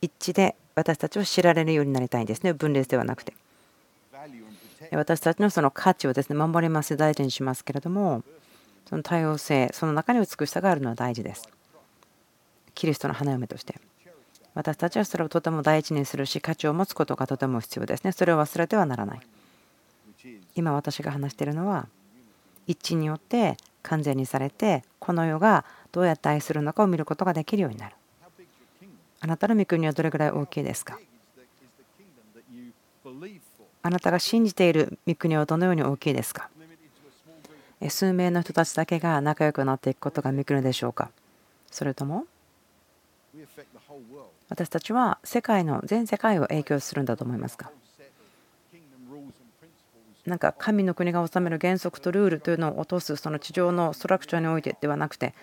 [0.00, 2.52] 一致で私たちを知られるようになりたいんですね。
[2.52, 3.34] 分裂ではなくて。
[4.92, 8.22] 私たちのその価値をですね守ります大事にしますけれども
[8.88, 11.48] その多様性その中に美しさがあるのは大事です。
[12.74, 13.74] キリストの花嫁として
[14.54, 18.12] 私たちはそれをとても大事にするし価値を持つことがとても必要ですね。
[18.12, 19.20] それを忘れてはならない。
[20.56, 21.86] 今私が話しているのは
[22.66, 27.94] 一致によって完全にされてこの世がどうやって愛するのかを見ることができるようになる。
[29.20, 30.98] あなたの御国はどれぐらい大きいですか？
[33.82, 36.50] あなたが信じている御国はどのように大きいですか？
[37.88, 41.10] 数名の人たちだけが仲良くなっていくことが御国でしょうか？
[41.70, 42.26] それとも
[44.48, 47.70] 私たちは世界の全世界を影響するんだと思いますか？
[50.26, 55.34] なんか神の国が治める原則とルールというのを落とすその地上のストラクチャーにおいてではなくて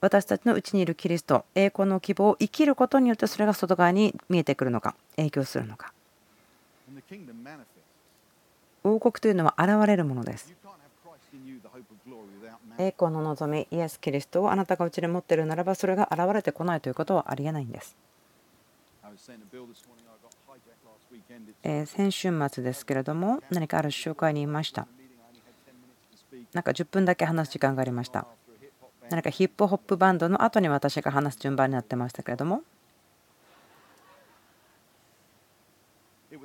[0.00, 5.92] 私たちのうちにいるキリスト栄光の希望を生きることによってそれが外側に見えてくるのか影響するのか。
[8.84, 10.54] 王国というのは現れるものです。
[12.78, 17.96] 栄光の望みイエス・キリストをあなたがうちで持っているならばそれが現れてこないということはありえないんです。
[21.86, 24.86] 先週末ですけれども何かある集会にいました。
[26.52, 28.26] なんか10分だけ話す時間がありました。
[29.10, 32.62] 何かヒップホップバンドの後に私が話す順番になってましたけれども。
[36.30, 36.36] ヒ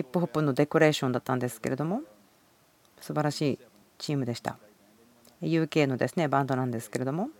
[0.00, 2.00] ップホップのデコレーションだったんですけれども。
[3.00, 3.58] 素晴らしい
[4.04, 4.58] チームでした。
[5.40, 7.30] UK のですねバンドなんですけれども。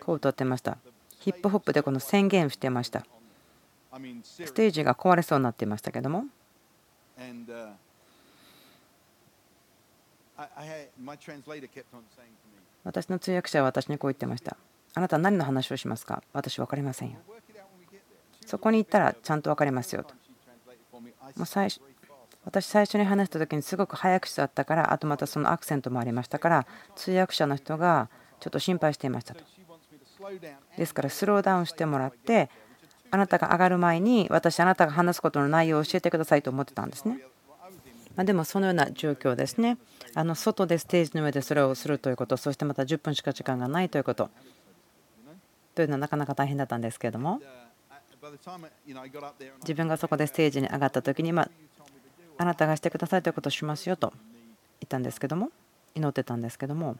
[0.00, 0.78] こう歌ってました。
[1.18, 3.04] ヒップホップでこの宣言してました。
[4.22, 6.26] ステージが壊れそうになっていましたけども。
[12.84, 14.56] 私の通訳者は私にこう言ってました。
[14.94, 16.22] あなた何の話をしますか？
[16.32, 17.16] 私分かりませんよ。
[18.46, 20.14] そこに行ったらちゃんと分かりますよと。
[21.36, 21.80] もう最初
[22.44, 26.66] 私最初に話した時にすごく早口だったからあとまたそのアクセントもありましたから
[26.96, 28.08] 通訳者の人が
[28.40, 29.44] ちょっと心配していましたと。
[30.76, 32.50] ですからスローダウンしてもらって
[33.10, 37.18] あなたが上がる前に私あなたが話すことの内容を教えてくださいと思ってたんですね。
[38.16, 39.78] までもそのような状況ですね。
[40.14, 44.30] あの外でステージの上でそれをするということそしてまた10分しか時間がないということ。
[45.74, 47.40] というのはなかなか大変だったんですけれども。
[49.60, 51.48] 自分がそこでステージに上がった時にま
[52.40, 54.14] あなたがしてくださいということをしますよと
[54.80, 55.50] 言ったんですけども
[55.94, 56.96] 祈ってたんですけども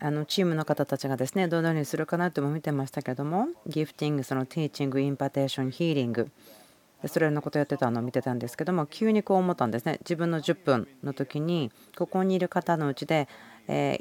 [0.00, 6.30] あのチームの方たちがですねどのようにするかなとも見てましたけどもギフティングそのティーチングインパテーションヒーリング
[7.04, 9.98] それのことをやってたのを見てたんですけども急にこう思ったんですね。
[10.00, 13.28] 自分の10分の時にここにいる方のうちで
[13.68, 13.98] え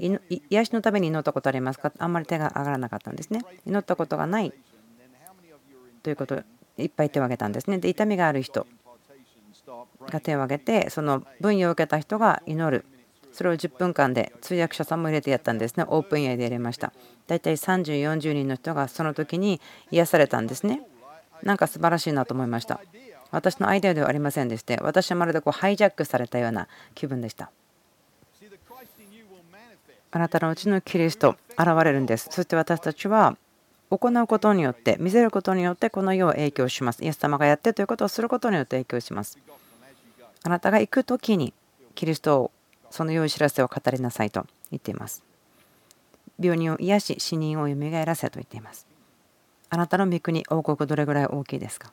[0.50, 1.92] 癒しのために祈ったことありますか？
[1.98, 3.42] あんまり手が上がらなかったんですね。
[3.66, 4.54] 祈ったことがない
[6.04, 6.42] ということ
[6.78, 7.78] いっぱい手を挙げたんですね。
[7.78, 8.66] で痛みがある人。
[10.08, 12.86] が手を挙げてその分与を受けた人が祈る。
[13.32, 15.86] それを10分間で通訳者さんも入れてやったんですね。
[15.88, 16.92] オープンエアでやりました。
[17.28, 19.62] 大体30、40人の人がその時に
[19.92, 20.82] 癒されたんですね。
[21.44, 22.82] なんか素晴らしいなと思いました。
[23.32, 27.52] 私のアイデアではありませんでして私はまるでこうハイジャックされたような気分でした。
[30.12, 32.30] あなたのうちのキリスト現れるんです。
[32.32, 33.38] そして私たちは
[33.92, 37.04] 行うことによって見せることによってこの世を影響します。
[37.04, 39.38] イエス様がやってということをすることによって影響します。
[40.44, 41.54] あなたが行く時に
[41.96, 42.52] キリストを
[42.90, 45.24] その良い知らせを語りなさいと言っています。
[46.40, 47.76] 病人を癒し死人を蘇
[48.06, 48.88] らせと言っています。
[49.70, 51.92] あなたの御国王国どれぐらい大きいですか？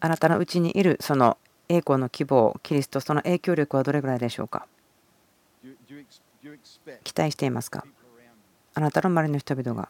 [0.00, 1.38] あなたのうちにいるその
[1.68, 4.66] 栄光の希望キリストその影響力はどれぐらいでしょうか？
[7.04, 7.84] 期待していますか？
[8.74, 9.88] あなたの周りの人々が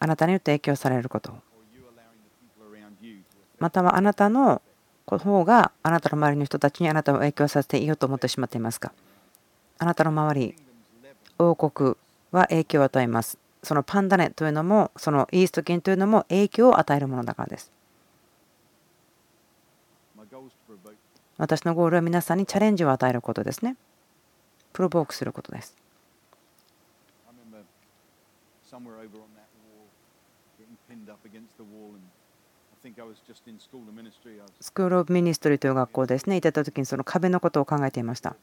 [0.00, 1.32] あなたによって影響されること
[3.58, 4.60] またはあなたの
[5.06, 8.92] 方があなたの周りの人たちにあなたを影響させていいよと思ってしまっていますか？
[9.78, 10.54] あなたの周り
[11.38, 11.96] 王国
[12.30, 13.38] は影響を与えます。
[13.62, 17.70] そのパンダネというのもそのイースト菌というのも影響を与えるものだからです。
[21.36, 23.76] 私のゴールは皆さんにチャレンジを与えることですね。
[24.72, 25.74] provoke することです。
[34.60, 38.36] School of Ministry という学校ですね、いた時にその壁のことを考えていました。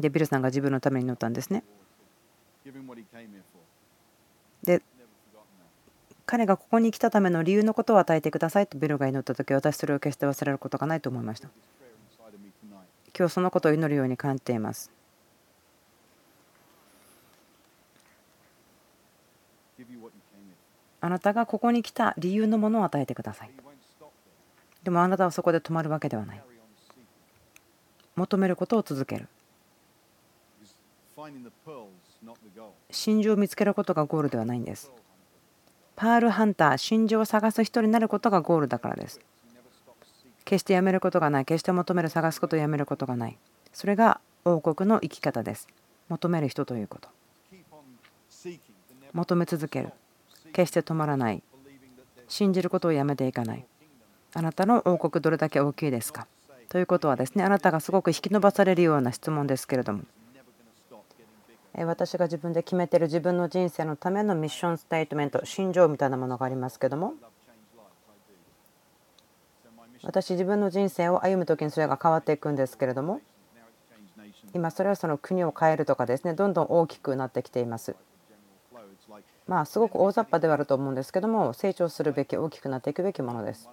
[0.00, 1.64] で、ビルさんが自分のために乗ったんですね。
[4.62, 4.82] で
[6.26, 11.48] 彼がここに来たための理由のことを与えてくださいとビルが祈った時私それを決して忘れることがないと思いました。
[13.16, 14.90] 今日そのことを祈るように感じています
[21.06, 23.50] あなたがここに来た理由のものを与えてください。
[24.82, 26.42] でもあなたはそこで止まるわけではない。
[28.16, 29.28] 求めることを続ける。
[32.90, 34.90] 真珠を見つけることがゴールではないんです。
[35.94, 39.20] パールハンター真珠を探す人になることがゴールだからです。
[40.44, 41.44] 決してやめることがない。
[41.44, 43.38] 決して求める探すことをやめることがない。
[43.72, 45.68] それが王国の生き方です。
[46.08, 47.08] 求める人ということ。
[49.12, 49.92] 求め続ける。
[50.56, 51.42] 決して止まらない。
[52.28, 53.66] 信じることをやめていかない。
[54.32, 56.26] あなたの王国どれだけ大きいですか？
[56.70, 60.04] ということはですねあなたがすごく引き伸ばされるような質問ですけれども。
[61.74, 67.12] 私が自分で決めてる自分の人生のためのミッションステートメント心情みたいなものがありますけども。
[70.04, 73.20] 私自分の人生を歩む時にそれが変わっていくんですけれども。
[74.54, 77.94] 今それはその国を変えるとかですねどんどん大きくなってきています。
[79.46, 83.68] まあすごく大雑把ではあると思うんですけども成長するべき大きくなっていくべきものです。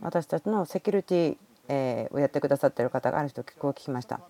[0.00, 4.20] 私たちのセキュリティをやってくださっている方がある人結構聞きました。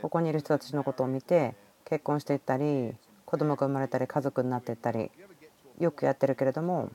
[0.00, 1.54] ここにいる人たちのことを見て
[1.84, 2.94] 結婚していったり
[3.26, 5.10] 子供が生まれたり家族になっていったり
[5.78, 6.90] よくやってるけれども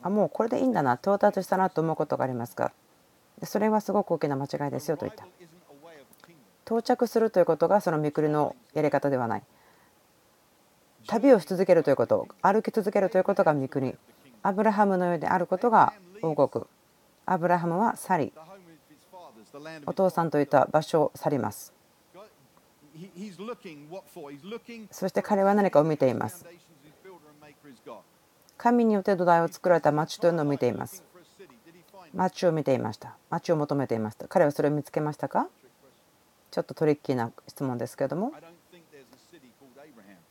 [0.00, 2.72] あもうこれでいいんだな到達したなと思うことがありますか？
[3.42, 5.26] それはすごく大きな間違いですよと言った。
[6.64, 9.42] 到着するということがその見くりのやり方ではない。
[11.06, 13.94] 旅をし続けるということ歩き続けるということが御国
[14.42, 15.92] アブラハムのようであることが
[16.22, 16.64] 王国。
[17.26, 18.32] アブラハムは去り
[19.86, 21.72] お父さんといった場所を去ります。
[24.90, 26.44] そして彼は何かを見ています。
[28.56, 31.02] 神によって土台を作られた町というのを見ています。
[32.12, 33.16] 町を見ていました。
[33.30, 34.28] 町を求めていました。
[34.28, 35.48] 彼はそれを見つけましたか？
[36.54, 38.32] ちょっとトリッキーな質問ですけれども。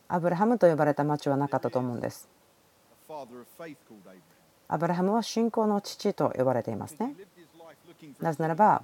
[0.08, 2.30] アブラハムと呼ばれた町はなかったと思うんです。
[4.66, 7.14] アブラハムは信仰の父と呼ばれていますね。
[8.20, 8.82] なぜならば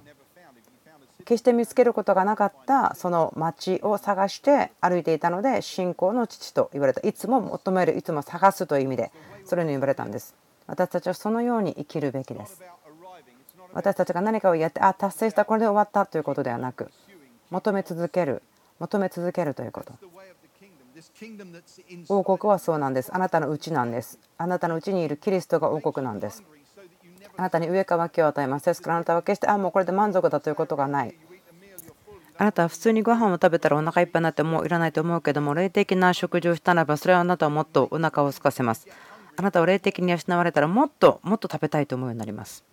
[1.25, 7.01] 決して見つけることがなかったその町を探して歩いていたので信仰の父と言われた。
[7.07, 9.11] いつも求めるいつも探すという意味で
[9.45, 10.35] それに言われたんです。
[10.67, 12.61] 私たちはそのように生きるべきです。
[13.73, 16.91] 私たちが何かをやってあ達成したこれで終わったということではなく
[17.51, 18.41] 求め続ける
[18.79, 19.93] 求め続けるということ。
[22.09, 23.13] 王国はそうなんです。
[23.13, 24.17] あなたのうちなんです。
[24.37, 26.43] あなたのうちにいるキリストが王国なんです。
[27.37, 28.65] あなたに上か脇を与えます。
[28.65, 31.15] ですからあなたは決してあもうこれで満足だということがない。
[32.37, 38.87] あなたは普通にご飯を食べたらお腹いっぱいになってもういらないと思うけども霊的な食事をしたならばそれはあなたはもっとお腹を空かせます。
[39.35, 42.63] あなたは霊的に養われたらもっともっと食べたいと思うようになります。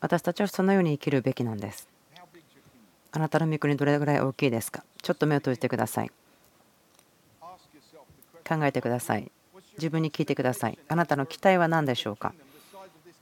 [0.00, 1.88] 私たちはそのように生きるべきなんです
[3.16, 4.84] あなたの御国どれぐらい大きいですか？
[5.00, 6.10] ちょっと目を閉じてください。
[8.46, 9.32] 考えてください。
[9.78, 10.78] 自分に聞いてください。
[10.86, 12.34] あなたの期待は何でしょうか？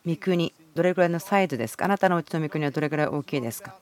[0.05, 1.85] 御国、どれぐらいのサイズですか？
[1.85, 3.77] あなたのうちの御国はどれぐらい大きいですか？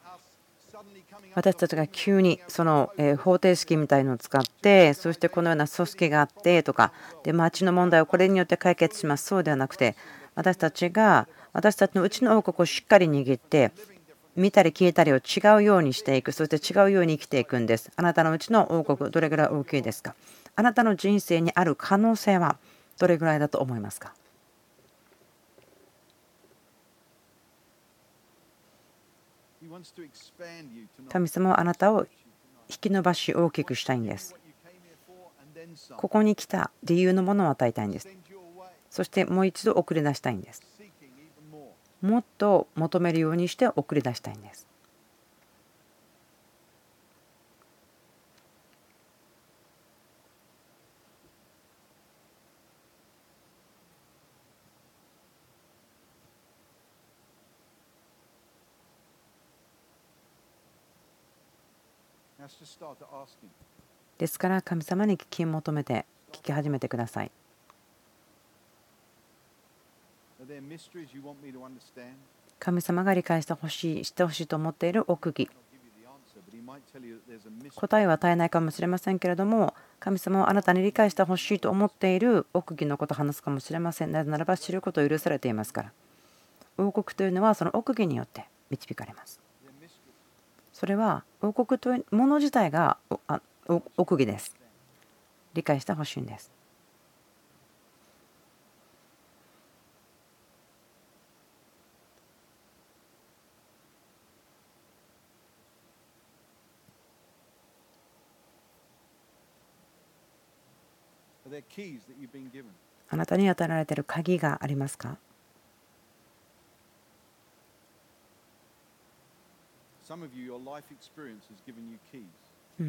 [1.35, 6.93] 私たちが急にその方程式みたいのを使ってそしてこのような組織があってとか
[7.25, 9.25] で町の問題をこれによって解決します。
[9.25, 9.97] そうではなくて
[10.35, 13.73] 私たちが私たちのうちの王国をしっかり握って
[14.35, 15.21] 見たり聞いたりを違
[15.57, 20.15] うようにしていくそして違うように生きていくんですあなたのうちの王国どれぐらい大きいですか？
[20.57, 22.57] あなたの人生にある可能性は
[22.99, 24.15] どれぐらいだと思いますか？
[31.11, 32.07] 神様はあなたを
[32.69, 34.35] 引き伸ばし大きくしたいんです。
[35.97, 38.09] ここに来た理由のものを与えたいんです。
[38.91, 40.63] そしてもう一度送り出したいんです。
[42.03, 44.67] もっと求めるようにして送り出したいんです。
[64.19, 67.31] ですから神様に聞き求めて聞き始めてください。
[72.59, 75.51] 神様が理解してほしい、してほしいと思っている奥義。
[77.75, 84.13] 答えは与えないかもしれませんけれども、神様はあなたに理解してほしいと思っている奥義のことを話すかもしれません。
[84.13, 85.93] なぜならば知ることを許されていますから。
[86.79, 89.41] 王国というのはその奥義によって導かれます。
[90.73, 92.97] それは王国というもの自体が
[93.97, 94.55] 奥義です。
[95.55, 96.51] 理解してほしいんです。
[113.11, 115.19] あなたに与えられている鍵がありますか？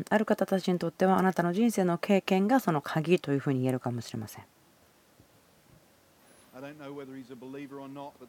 [0.10, 4.44] ある方たちにとってはあなたの人生の経験がその鍵というふうに言えるかもしれません。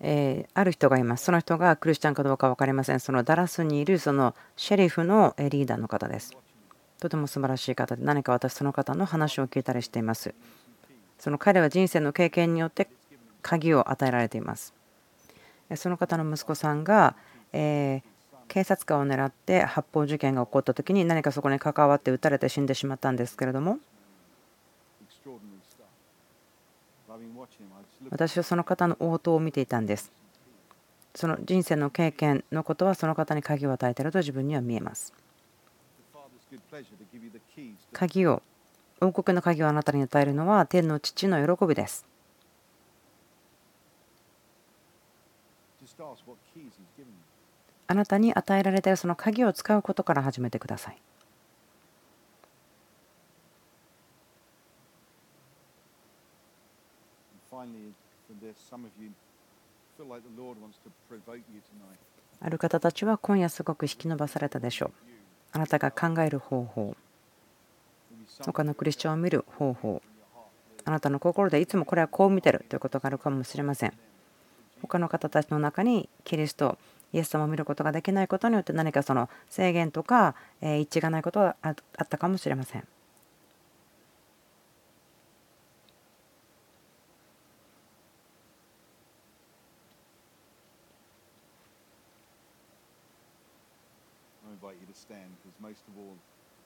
[0.00, 1.24] えー、ある人がいます。
[1.24, 3.00] その人がクリスチャンかどうか分かりません。
[3.00, 6.32] そのダラスにいるそのシェリフのリーダーの方です。
[7.00, 10.34] とても素晴らしい方で何か私その方の話を聞いたりしています。
[11.18, 12.88] その彼は人生の経験によって
[13.42, 14.74] 鍵を与えられています。
[15.76, 17.16] その方の息子さんが、
[17.52, 18.14] えー
[18.48, 23.78] 警察官を狙って発砲事件が起こった時に何かそこに関わって撃たれて死んでしまったんですけれども
[28.10, 30.12] 私はその方の応答を見ていたんです
[31.14, 35.12] その人生の経験のことはその方に鍵を与えていると自分には見えます
[37.92, 38.42] 鍵を
[39.00, 42.06] 王国の鍵をあなたに与えるのは天の父の喜びです
[47.86, 50.98] あなたに与えられているその鍵を使うことから始めてください。
[62.40, 65.23] ある方たちは今夜すごく引き伸ばされたでしょう。
[65.54, 66.96] あなたが考える方法、
[68.44, 70.02] 他のクリスチャンを見る方法、
[70.84, 73.92] あなたの心でいつもこれはこう見てるということがあるかもしれません。
[74.82, 76.76] 他の方たちの中にキリスト
[77.12, 81.76] イエス様を見ることができないことによって何かその制限とか一致がないことがあっ
[82.08, 82.84] たかもしれません。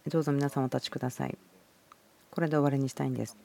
[0.09, 1.37] どうぞ皆さんお立ちください。
[2.31, 3.37] これで終わりにしたいんです。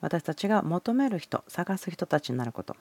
[0.00, 2.76] 私たちが求める人、探す人たちになること。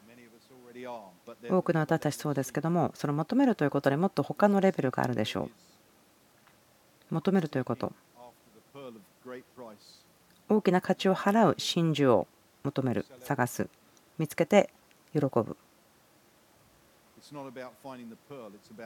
[1.50, 5.52] 多くの私たちそうですけどもその求めるということでもっと他のレベルがあるでしょう。
[7.14, 7.92] 求めるということ。
[10.50, 12.28] 大きな価値を払う真珠を
[12.64, 13.70] 求める探す。
[14.18, 14.70] 見つけて
[15.14, 15.58] 喜ぶ。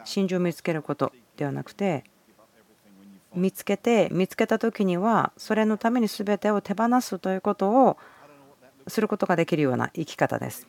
[0.03, 2.03] 真珠を見つけることではなくて
[3.35, 7.97] 見つけて見つけた時にはそれのために全てを手放すということを
[8.87, 10.67] することができるような生き方です。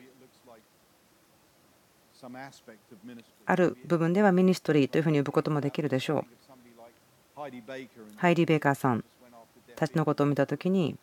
[3.44, 6.24] ある部分ではミニストリーというふうに呼ぶこともできるでしょう。
[7.36, 9.04] ハイリー・ベイカーさん
[9.76, 10.96] たちのことを見た時に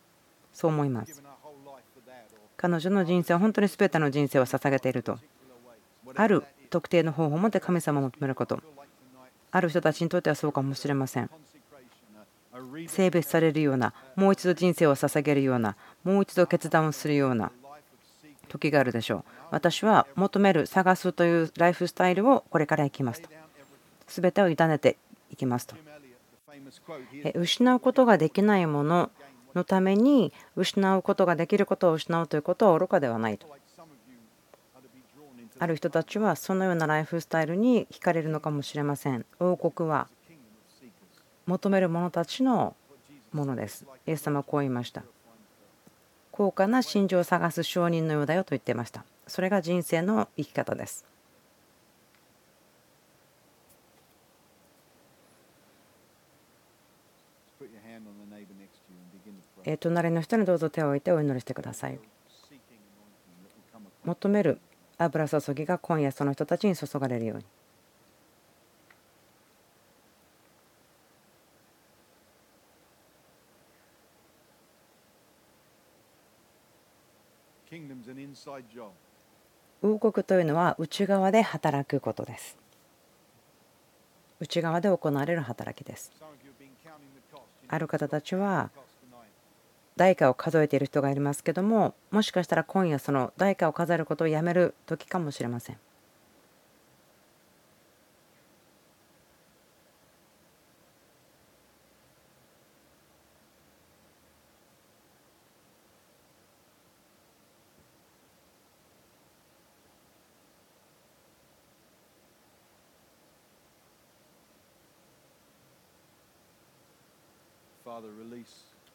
[0.52, 1.24] そう思います。
[2.58, 5.20] 彼女の人生は本当に全ての人生を捧げていると。
[6.16, 8.60] ある特定の方法を持って神様を求めること。
[9.52, 11.30] ある人たちにとってはそうかもしれません。
[12.88, 17.52] 性別されるような、もう一度人生を捧げるような、もう一度決断をするような
[18.50, 19.24] 時があるでしょう。
[19.52, 23.30] 私は求める、探すというライフスタイルをこれから生きますと。
[24.08, 24.98] 全てを委ねて
[25.32, 25.76] いきますと。
[27.36, 29.12] 失うことができないもの
[29.56, 33.48] のために失うことができることを失うということは愚かではないと。
[35.60, 39.26] ある人たちはそのようなライフスタイルに惹かれるのかもしれません。
[39.40, 40.08] 王国は
[41.46, 42.76] 求める者たちの
[43.32, 43.86] ものです。
[44.08, 45.04] イエス様はこう言いました。
[46.32, 49.06] 高価な真珠を探す証人のようだよと言っていました。
[49.28, 51.06] それが人生の生き方です。
[59.80, 62.00] 隣の人にどうぞ手を置いてお祈りしてください。
[64.04, 64.60] 求める
[64.98, 67.46] 油注ぎが今夜その人たちに注がれるように。
[79.82, 82.58] 王国というのは内側で働くことです。
[84.40, 86.12] 内側で行われる働きです。
[87.68, 88.72] ある方たちは
[89.96, 95.78] 代価を数えている人がいますけどももしかしたら今夜その代価を数えることをやめる時かもしれません。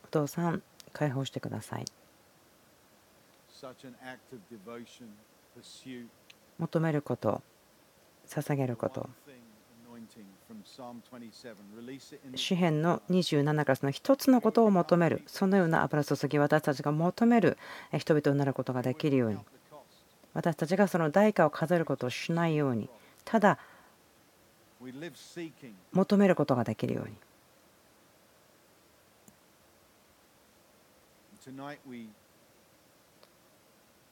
[0.09, 0.63] お父さん
[0.95, 1.85] 解放してください。
[6.59, 7.43] 求めること
[8.27, 9.11] 捧げること。
[12.37, 15.23] 詩篇の27からその一つのことを求める。
[15.27, 17.59] そのような油注ぎ私たちが求める
[17.99, 19.39] 人々になることができるように。
[20.33, 22.89] 私たちがその代価を数えることをしないように。
[23.27, 23.59] ただ
[25.93, 27.15] 求めることができるように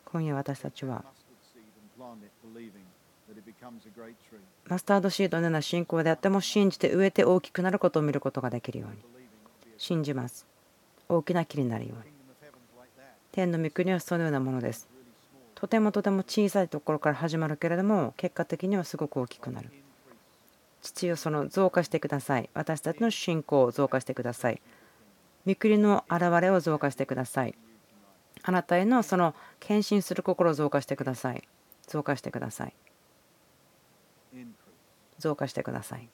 [0.04, 1.04] 今夜私たちは
[4.68, 8.96] マスタードシードのような信仰であっても信じて植えて大きくなることを見ることができるように。
[9.78, 10.46] 信じます。
[11.08, 12.04] 大きな木になるように。
[13.32, 14.88] 天の御国はそのようなものです。
[15.54, 19.70] とてもとても小さいところから始まるけれども結果的にはすごく大きくなる。
[20.82, 22.48] 父よその増加してください。
[22.54, 24.60] 私たちの信仰を増加してください
[25.46, 27.54] 御国の現れを増加してください。
[28.42, 31.48] あなたへのその献身する心を増加してください。
[31.86, 32.74] 増加してください。
[35.18, 36.08] 増加してください。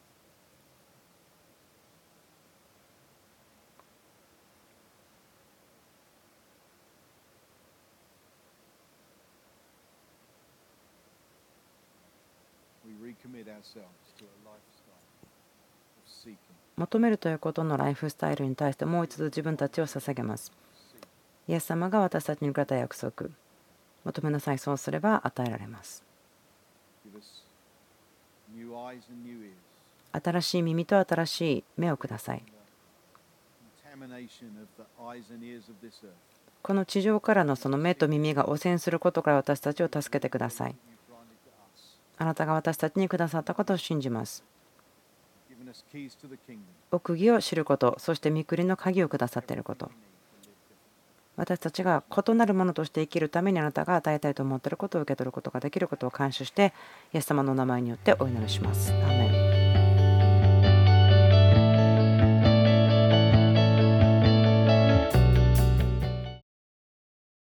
[16.77, 20.53] 求めるということのライフスタイルに対してもう一度自分たちを捧げます。
[21.49, 23.29] イエス様が私たちにくれた約束。
[24.05, 24.59] 求めなさい。
[24.59, 26.03] そうすれば与えられます。
[30.13, 32.43] 新しい耳と新しい目をください。
[36.63, 40.77] この地上からのその目と耳が汚染することから私たちを助けてください。
[42.19, 44.45] あなたが私たちにくださったことを信じます。
[46.91, 49.91] 奥義を知ることそして御国の鍵をくださっていること。
[51.35, 56.75] 私たちが異なるものとして生きるためにあなたが与えたいと思っていることを受け取ることができることを感謝して
[57.15, 58.93] イエス様の名前によってお祈りします。
[58.93, 59.42] アメン。